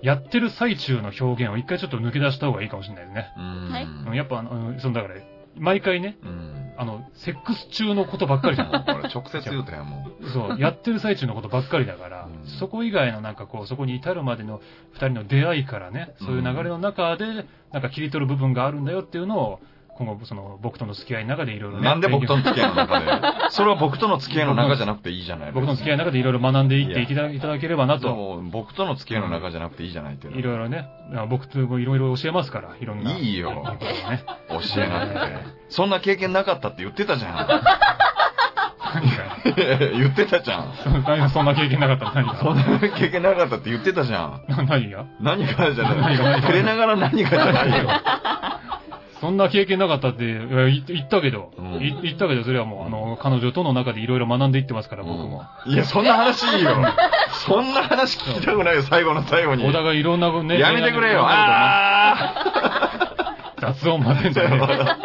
[0.00, 3.32] やってる最中の表現を一回ちょっと抜け出した方がいいかもしれないですね。
[3.36, 3.70] うん。
[3.72, 5.16] はいうんやっぱあの、そのだから、
[5.56, 6.54] 毎回ね、うん。
[6.76, 8.70] あの、セックス中のことばっかりじゃん。
[8.84, 10.28] これ直接言うたやん、もう。
[10.30, 14.60] そう、やってる最中のことばっかりだから、うんそこ以外のなんかこう、そこに至るまでの
[14.92, 19.60] 二人の出会いからね、そういう流れの中で、なんか切り取る部分があるんだよっていうのを、
[19.96, 21.84] 今後、その、僕との付き合いの中でいろいろね。
[21.84, 23.06] なんで僕との付き合いの中で？
[23.50, 28.40] それは僕との付き合いの中じゃなくていいじゃない僕の付き合いの中でいろいろ学んでいっていただいただければなと。
[28.50, 30.88] 僕との付き合いの中じゃなくていいじゃないっていろいろね、
[31.28, 33.12] 僕ともいろいろ教えますから、いろんな。
[33.12, 34.24] いいよね。
[34.48, 35.20] 教えなくて。
[35.68, 37.46] そんな経験なかったって言ってたじゃ
[38.94, 39.24] 何が
[39.94, 39.94] ん。
[39.98, 40.72] 言ってたじゃん。
[40.82, 44.44] そ何がそんな経験なかったの何そんがな経験なかったって言ってたじゃん。
[44.48, 45.04] な 何が？
[45.20, 46.16] 何かじゃ何ない。
[46.18, 46.24] が？
[46.24, 46.40] 何が？
[46.42, 47.88] 触れながら何かじゃないよ。
[49.24, 55.44] そんな経験なかったっていや言言ったけど、うんい言ったけど、それはもう、あの、彼女との中でいろいろ学んでいってますから、僕も。
[55.64, 56.76] いや、そんな話いいよ。
[57.46, 59.66] そんな話聞きたくないよ、最後の最後に。
[59.66, 61.24] お互いいろんなね、やめてくれよ。
[61.26, 62.34] あ
[63.60, 64.98] 雑音混ぜんじゃねえあ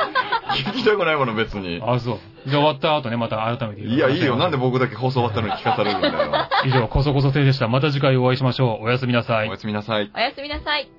[0.54, 1.82] 聞きたくないもの、別に。
[1.82, 2.20] あ、そう。
[2.46, 3.82] じゃあ終わった後ね、また改めて。
[3.84, 4.36] いや、いいよ。
[4.36, 6.50] なんで僕だけ放送終わったのに聞かされるんだよ。
[6.66, 7.70] 以上、こそこそ亭でした。
[7.70, 8.86] また次回お会いしましょう。
[8.86, 9.58] おやすみなさいおや。
[9.58, 10.12] すみなさい。
[10.14, 10.99] おやすみなさい。